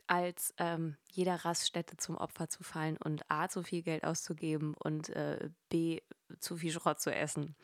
als 0.07 0.55
ähm, 0.59 0.97
jeder 1.11 1.45
Raststätte 1.45 1.97
zum 1.97 2.17
Opfer 2.17 2.49
zu 2.49 2.63
fallen 2.63 2.97
und 2.97 3.31
A, 3.31 3.49
zu 3.49 3.63
viel 3.63 3.83
Geld 3.83 4.05
auszugeben 4.05 4.75
und 4.79 5.09
äh, 5.11 5.51
B, 5.69 6.01
zu 6.39 6.57
viel 6.57 6.73
Schrott 6.73 7.01
zu 7.01 7.15
essen. 7.15 7.57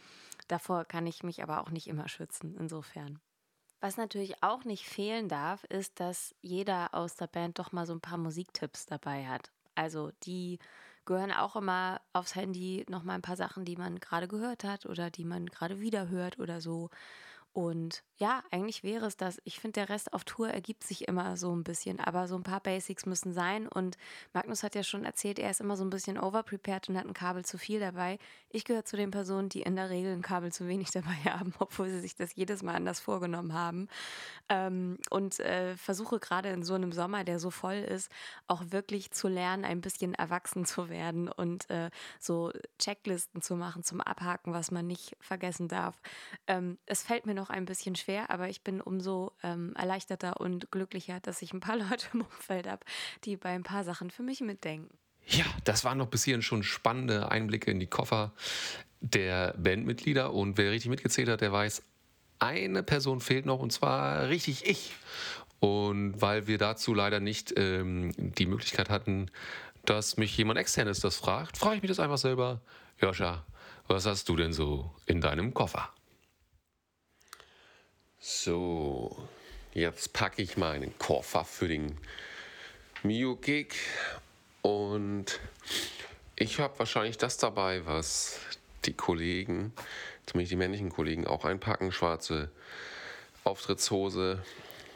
Davor 0.49 0.85
kann 0.85 1.07
ich 1.07 1.23
mich 1.23 1.43
aber 1.43 1.61
auch 1.61 1.71
nicht 1.71 1.87
immer 1.87 2.09
schützen, 2.09 2.57
insofern. 2.59 3.21
Was 3.81 3.97
natürlich 3.97 4.43
auch 4.43 4.65
nicht 4.65 4.89
fehlen 4.89 5.29
darf, 5.29 5.65
ist, 5.65 5.99
dass 5.99 6.35
jeder 6.41 6.95
aus 6.95 7.17
der 7.17 7.27
Band 7.27 7.59
doch 7.59 7.73
mal 7.73 7.87
so 7.87 7.93
ein 7.93 8.01
paar 8.01 8.19
Musiktipps 8.19 8.87
dabei 8.87 9.27
hat. 9.27 9.51
Also 9.75 10.13
die 10.23 10.59
gehören 11.05 11.33
auch 11.33 11.57
immer 11.57 12.01
aufs 12.13 12.37
Handy 12.37 12.85
noch 12.89 13.03
mal 13.03 13.15
ein 13.15 13.23
paar 13.23 13.37
Sachen, 13.37 13.65
die 13.65 13.77
man 13.77 13.99
gerade 13.99 14.29
gehört 14.29 14.63
hat 14.63 14.87
oder 14.87 15.11
die 15.11 15.25
man 15.25 15.47
gerade 15.47 15.81
wieder 15.81 16.09
hört 16.09 16.39
oder 16.39 16.61
so. 16.61 16.91
Und 17.53 18.03
ja, 18.17 18.43
eigentlich 18.51 18.83
wäre 18.83 19.05
es 19.05 19.17
das. 19.17 19.43
Ich 19.45 19.61
finde, 19.61 19.81
der 19.81 19.89
Rest 19.91 20.15
auf 20.15 20.25
Tour 20.25 20.49
ergibt 20.49 20.85
sich 20.85 21.07
immer 21.07 21.37
so 21.37 21.55
ein 21.55 21.65
bisschen, 21.65 22.01
aber 22.01 22.27
so 22.27 22.37
ein 22.37 22.45
paar 22.45 22.61
Basics 22.61 23.05
müssen 23.05 23.35
sein. 23.35 23.69
Und 23.69 23.99
Magnus 24.33 24.63
hat 24.63 24.75
ja 24.75 24.83
schon 24.83 25.05
erzählt, 25.05 25.39
er 25.39 25.51
ist 25.51 25.61
immer 25.61 25.77
so 25.77 25.85
ein 25.85 25.91
bisschen 25.91 26.19
overprepared 26.19 26.89
und 26.89 26.97
hat 26.97 27.05
ein 27.05 27.15
Kabel 27.15 27.45
zu 27.45 27.59
viel 27.59 27.81
dabei. 27.81 28.19
Ich 28.49 28.65
gehöre 28.65 28.85
zu 28.85 28.97
den 28.97 29.11
Personen, 29.11 29.51
die 29.51 29.63
in 29.63 29.77
der 29.77 29.91
Regel 29.91 30.13
ein 30.13 30.23
Kabel 30.23 30.51
zu 30.51 30.67
wenig 30.67 30.91
dabei 30.93 31.17
haben, 31.27 31.53
obwohl 31.59 31.91
sie 31.91 32.01
sich 32.01 32.15
das 32.15 32.35
jedes 32.35 32.63
Mal 32.63 32.75
anders 32.75 33.01
vorgenommen 33.01 33.53
haben. 33.53 33.89
Ähm, 34.49 34.99
und 35.11 35.41
äh, 35.41 35.77
versuche 35.77 36.21
gerade 36.21 36.49
in 36.51 36.63
so 36.63 36.75
einem 36.75 36.93
Sommer, 36.93 37.25
der 37.25 37.39
so 37.39 37.51
voll 37.51 37.75
ist, 37.75 38.11
auch 38.47 38.63
wirklich 38.69 39.11
zu 39.11 39.29
lernen, 39.29 39.65
ein 39.65 39.83
bisschen 39.83 40.15
erwachsen 40.15 40.65
zu 40.65 40.89
werden 40.89 41.29
und 41.29 41.69
äh, 41.71 41.91
so 42.19 42.51
Checklisten 42.79 43.43
zu 43.43 43.57
machen 43.57 43.83
zum 43.83 44.01
Abhaken, 44.01 44.55
was 44.55 44.71
man 44.71 44.87
nicht 44.87 45.17
vergessen 45.21 45.69
darf. 45.69 46.01
Ähm, 46.47 46.79
es 46.87 47.03
fällt 47.03 47.27
mir 47.27 47.35
noch 47.35 47.42
ein 47.51 47.65
bisschen 47.65 47.97
schwer 47.97 48.13
schwer, 48.13 48.31
aber 48.31 48.49
ich 48.49 48.63
bin 48.63 48.81
umso 48.81 49.33
ähm, 49.43 49.75
erleichterter 49.77 50.41
und 50.41 50.71
glücklicher, 50.71 51.21
dass 51.21 51.43
ich 51.43 51.53
ein 51.53 51.61
paar 51.61 51.77
Leute 51.91 52.07
im 52.13 52.23
Umfeld 52.23 52.67
habe, 52.67 52.85
die 53.25 53.37
bei 53.37 53.51
ein 53.51 53.63
paar 53.63 53.85
Sachen 53.85 54.11
für 54.11 54.23
mich 54.23 54.41
mitdenken. 54.41 54.91
Ja, 55.27 55.45
das 55.65 55.85
waren 55.85 55.99
noch 55.99 56.09
bis 56.09 56.25
hierhin 56.25 56.43
schon 56.43 56.63
spannende 56.63 57.31
Einblicke 57.31 57.71
in 57.71 57.79
die 57.79 57.87
Koffer 57.87 58.33
der 59.01 59.55
Bandmitglieder. 59.57 60.33
Und 60.33 60.59
wer 60.59 60.73
richtig 60.73 60.91
mitgezählt 60.91 61.29
hat, 61.29 61.41
der 61.41 61.53
weiß, 61.53 61.83
eine 62.41 62.83
Person 62.83 63.21
fehlt 63.21 63.47
noch 63.47 63.61
und 63.61 63.73
zwar 63.73 64.29
richtig 64.29 64.67
ich. 64.67 64.95
Und 65.61 66.21
weil 66.21 66.49
wir 66.49 66.59
dazu 66.59 66.93
leider 66.93 67.21
nicht 67.21 67.55
ähm, 67.57 68.13
die 68.17 68.47
Möglichkeit 68.47 68.91
hatten, 68.91 69.31
dass 69.85 70.17
mich 70.17 70.37
jemand 70.37 70.59
externes 70.59 70.99
das 70.99 71.17
fragt, 71.17 71.57
frage 71.57 71.77
ich 71.77 71.83
mich 71.83 71.91
das 71.91 72.01
einfach 72.01 72.19
selber. 72.19 72.61
Joscha, 73.01 73.45
was 73.87 74.07
hast 74.07 74.29
du 74.29 74.35
denn 74.35 74.53
so 74.53 74.91
in 75.07 75.21
deinem 75.21 75.55
Koffer? 75.55 75.89
So, 78.25 79.29
jetzt 79.75 80.13
packe 80.13 80.43
ich 80.43 80.57
meinen 80.57 80.97
Koffer 80.97 81.45
für 81.45 81.67
den 81.67 81.99
Mio 83.03 83.35
Gig 83.35 83.75
und 84.61 85.41
ich 86.37 86.61
habe 86.61 86.79
wahrscheinlich 86.79 87.19
das 87.19 87.37
dabei, 87.39 87.85
was 87.85 88.39
die 88.85 88.93
Kollegen, 88.93 89.73
zumindest 90.25 90.53
die 90.53 90.57
männlichen 90.57 90.91
Kollegen, 90.91 91.27
auch 91.27 91.45
einpacken. 91.45 91.91
Schwarze 91.91 92.53
Auftrittshose, 93.43 94.41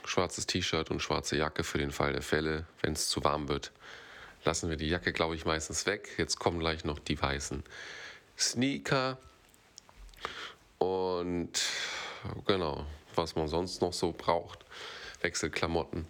schwarzes 0.04 0.46
T-Shirt 0.46 0.92
und 0.92 1.00
schwarze 1.00 1.36
Jacke 1.36 1.64
für 1.64 1.78
den 1.78 1.90
Fall 1.90 2.12
der 2.12 2.22
Fälle. 2.22 2.64
Wenn 2.80 2.92
es 2.92 3.08
zu 3.08 3.24
warm 3.24 3.48
wird, 3.48 3.72
lassen 4.44 4.70
wir 4.70 4.76
die 4.76 4.88
Jacke, 4.88 5.12
glaube 5.12 5.34
ich, 5.34 5.44
meistens 5.44 5.84
weg. 5.86 6.10
Jetzt 6.16 6.38
kommen 6.38 6.60
gleich 6.60 6.84
noch 6.84 7.00
die 7.00 7.20
weißen 7.20 7.64
Sneaker 8.38 9.18
und 10.78 11.60
genau, 12.46 12.86
was 13.16 13.36
man 13.36 13.48
sonst 13.48 13.80
noch 13.82 13.92
so 13.92 14.12
braucht. 14.12 14.64
Wechselklamotten. 15.22 16.06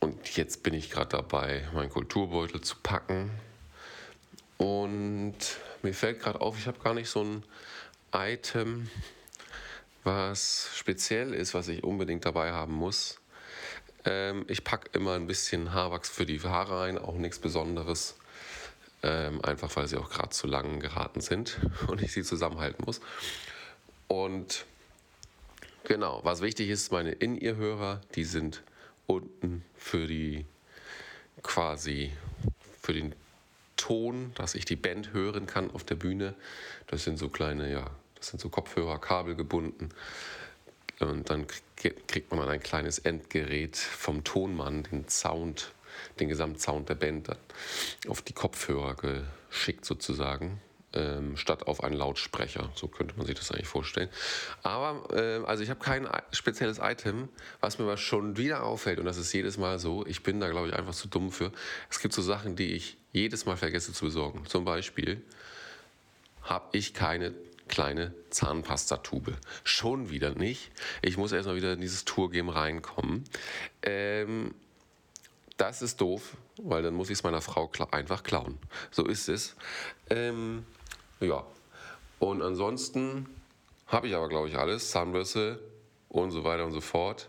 Und 0.00 0.36
jetzt 0.36 0.62
bin 0.62 0.74
ich 0.74 0.90
gerade 0.90 1.10
dabei, 1.10 1.66
meinen 1.74 1.90
Kulturbeutel 1.90 2.60
zu 2.60 2.76
packen. 2.82 3.30
Und 4.56 5.36
mir 5.82 5.94
fällt 5.94 6.20
gerade 6.20 6.40
auf, 6.40 6.58
ich 6.58 6.66
habe 6.66 6.78
gar 6.80 6.94
nicht 6.94 7.08
so 7.08 7.22
ein 7.22 7.44
Item, 8.12 8.90
was 10.04 10.70
speziell 10.74 11.34
ist, 11.34 11.54
was 11.54 11.68
ich 11.68 11.84
unbedingt 11.84 12.24
dabei 12.24 12.52
haben 12.52 12.74
muss. 12.74 13.18
Ähm, 14.04 14.44
ich 14.48 14.64
packe 14.64 14.90
immer 14.92 15.14
ein 15.14 15.26
bisschen 15.26 15.72
Haarwachs 15.72 16.08
für 16.08 16.26
die 16.26 16.40
Haare 16.40 16.80
rein, 16.80 16.98
auch 16.98 17.14
nichts 17.14 17.38
Besonderes. 17.38 18.16
Ähm, 19.02 19.44
einfach 19.44 19.74
weil 19.76 19.86
sie 19.86 19.96
auch 19.96 20.10
gerade 20.10 20.30
zu 20.30 20.48
lang 20.48 20.80
geraten 20.80 21.20
sind 21.20 21.58
und 21.86 22.02
ich 22.02 22.12
sie 22.12 22.22
zusammenhalten 22.22 22.84
muss. 22.84 23.00
Und 24.08 24.64
Genau, 25.88 26.20
was 26.22 26.42
wichtig 26.42 26.68
ist, 26.68 26.92
meine 26.92 27.12
In-Ear-Hörer, 27.12 28.02
die 28.14 28.24
sind 28.24 28.62
unten 29.06 29.64
für 29.74 30.06
die 30.06 30.44
quasi 31.42 32.12
für 32.82 32.92
den 32.92 33.14
Ton, 33.78 34.32
dass 34.34 34.54
ich 34.54 34.66
die 34.66 34.76
Band 34.76 35.14
hören 35.14 35.46
kann 35.46 35.70
auf 35.70 35.84
der 35.84 35.94
Bühne. 35.94 36.34
Das 36.88 37.04
sind 37.04 37.18
so 37.18 37.30
kleine, 37.30 37.72
ja, 37.72 37.90
das 38.16 38.28
sind 38.28 38.38
so 38.38 38.50
Kopfhörer, 38.50 38.98
Kabel 38.98 39.34
gebunden. 39.34 39.88
Und 41.00 41.30
dann 41.30 41.46
kriegt 41.76 42.32
man 42.32 42.46
ein 42.46 42.60
kleines 42.60 42.98
Endgerät 42.98 43.78
vom 43.78 44.24
Tonmann, 44.24 44.82
den 44.92 45.08
Sound, 45.08 45.72
den 46.20 46.28
Gesamtsound 46.28 46.90
der 46.90 46.96
Band 46.96 47.30
auf 48.08 48.20
die 48.20 48.34
Kopfhörer 48.34 48.94
geschickt 49.48 49.86
sozusagen 49.86 50.60
ähm, 50.94 51.36
statt 51.36 51.66
auf 51.66 51.82
einen 51.84 51.96
Lautsprecher. 51.96 52.70
So 52.74 52.88
könnte 52.88 53.14
man 53.16 53.26
sich 53.26 53.36
das 53.36 53.50
eigentlich 53.50 53.68
vorstellen. 53.68 54.08
Aber 54.62 55.14
äh, 55.14 55.44
also 55.44 55.62
ich 55.62 55.70
habe 55.70 55.80
kein 55.80 56.08
spezielles 56.32 56.78
Item, 56.82 57.28
was 57.60 57.78
mir 57.78 57.84
aber 57.84 57.96
schon 57.96 58.36
wieder 58.36 58.64
auffällt 58.64 58.98
und 58.98 59.04
das 59.04 59.16
ist 59.18 59.32
jedes 59.32 59.58
Mal 59.58 59.78
so. 59.78 60.06
Ich 60.06 60.22
bin 60.22 60.40
da 60.40 60.48
glaube 60.48 60.68
ich 60.68 60.74
einfach 60.74 60.94
zu 60.94 61.08
dumm 61.08 61.30
für. 61.30 61.52
Es 61.90 62.00
gibt 62.00 62.14
so 62.14 62.22
Sachen, 62.22 62.56
die 62.56 62.72
ich 62.72 62.96
jedes 63.12 63.46
Mal 63.46 63.56
vergesse 63.56 63.92
zu 63.92 64.06
besorgen. 64.06 64.46
Zum 64.46 64.64
Beispiel 64.64 65.22
habe 66.42 66.68
ich 66.72 66.94
keine 66.94 67.34
kleine 67.68 68.14
Zahnpastatube. 68.30 69.36
Schon 69.64 70.08
wieder 70.08 70.34
nicht. 70.34 70.70
Ich 71.02 71.18
muss 71.18 71.32
erstmal 71.32 71.56
wieder 71.56 71.74
in 71.74 71.80
dieses 71.82 72.06
Tourgame 72.06 72.54
reinkommen. 72.54 73.24
Ähm, 73.82 74.54
Das 75.58 75.82
ist 75.82 76.00
doof, 76.00 76.36
weil 76.62 76.82
dann 76.84 76.94
muss 76.94 77.10
ich 77.10 77.18
es 77.18 77.24
meiner 77.24 77.40
Frau 77.40 77.68
einfach 77.90 78.22
klauen. 78.22 78.58
So 78.92 79.04
ist 79.04 79.28
es. 79.28 79.56
Ähm, 80.08 80.64
ja. 81.20 81.44
Und 82.18 82.42
ansonsten 82.42 83.26
habe 83.86 84.08
ich 84.08 84.14
aber, 84.14 84.28
glaube 84.28 84.48
ich, 84.48 84.56
alles. 84.56 84.90
Zahnbürste 84.90 85.60
und 86.08 86.30
so 86.30 86.44
weiter 86.44 86.64
und 86.64 86.72
so 86.72 86.80
fort. 86.80 87.28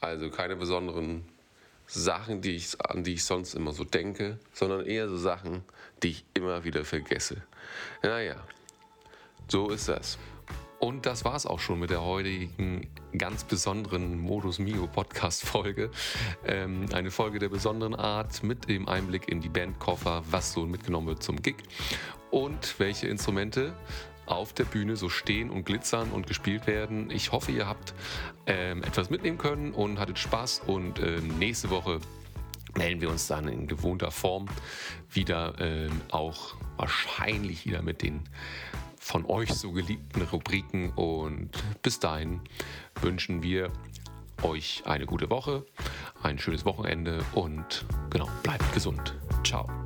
Also 0.00 0.30
keine 0.30 0.56
besonderen 0.56 1.24
Sachen, 1.86 2.40
die 2.40 2.56
ich, 2.56 2.80
an 2.80 3.04
die 3.04 3.14
ich 3.14 3.24
sonst 3.24 3.54
immer 3.54 3.72
so 3.72 3.84
denke, 3.84 4.38
sondern 4.52 4.86
eher 4.86 5.08
so 5.08 5.16
Sachen, 5.16 5.62
die 6.02 6.10
ich 6.10 6.24
immer 6.34 6.64
wieder 6.64 6.84
vergesse. 6.84 7.42
Naja, 8.02 8.36
so 9.48 9.70
ist 9.70 9.88
das. 9.88 10.18
Und 10.80 11.06
das 11.06 11.24
war 11.24 11.34
es 11.34 11.46
auch 11.46 11.60
schon 11.60 11.78
mit 11.78 11.90
der 11.90 12.02
heutigen 12.02 12.88
ganz 13.16 13.44
besonderen 13.44 14.18
Modus 14.18 14.58
Mio 14.58 14.86
Podcast 14.86 15.46
Folge. 15.46 15.90
Ähm, 16.44 16.86
eine 16.92 17.10
Folge 17.10 17.38
der 17.38 17.48
besonderen 17.48 17.94
Art 17.94 18.42
mit 18.42 18.68
dem 18.68 18.88
Einblick 18.88 19.28
in 19.28 19.40
die 19.40 19.48
Bandkoffer, 19.48 20.22
was 20.30 20.52
so 20.52 20.66
mitgenommen 20.66 21.06
wird 21.06 21.22
zum 21.22 21.40
Gig 21.40 21.56
und 22.34 22.80
welche 22.80 23.06
Instrumente 23.06 23.72
auf 24.26 24.52
der 24.52 24.64
Bühne 24.64 24.96
so 24.96 25.08
stehen 25.08 25.50
und 25.50 25.64
glitzern 25.64 26.10
und 26.10 26.26
gespielt 26.26 26.66
werden. 26.66 27.08
Ich 27.10 27.30
hoffe, 27.30 27.52
ihr 27.52 27.68
habt 27.68 27.94
ähm, 28.46 28.82
etwas 28.82 29.08
mitnehmen 29.08 29.38
können 29.38 29.72
und 29.72 30.00
hattet 30.00 30.18
Spaß 30.18 30.62
und 30.66 30.98
ähm, 30.98 31.38
nächste 31.38 31.70
Woche 31.70 32.00
melden 32.76 33.00
wir 33.00 33.10
uns 33.10 33.28
dann 33.28 33.46
in 33.46 33.68
gewohnter 33.68 34.10
Form 34.10 34.46
wieder 35.08 35.54
ähm, 35.60 36.00
auch 36.10 36.56
wahrscheinlich 36.76 37.66
wieder 37.66 37.82
mit 37.82 38.02
den 38.02 38.22
von 38.98 39.26
euch 39.26 39.52
so 39.52 39.70
geliebten 39.70 40.22
Rubriken 40.22 40.90
und 40.92 41.50
bis 41.82 42.00
dahin 42.00 42.40
wünschen 43.00 43.44
wir 43.44 43.70
euch 44.42 44.82
eine 44.86 45.06
gute 45.06 45.30
Woche, 45.30 45.64
ein 46.20 46.40
schönes 46.40 46.64
Wochenende 46.64 47.24
und 47.34 47.84
genau, 48.10 48.28
bleibt 48.42 48.72
gesund. 48.72 49.14
Ciao. 49.44 49.83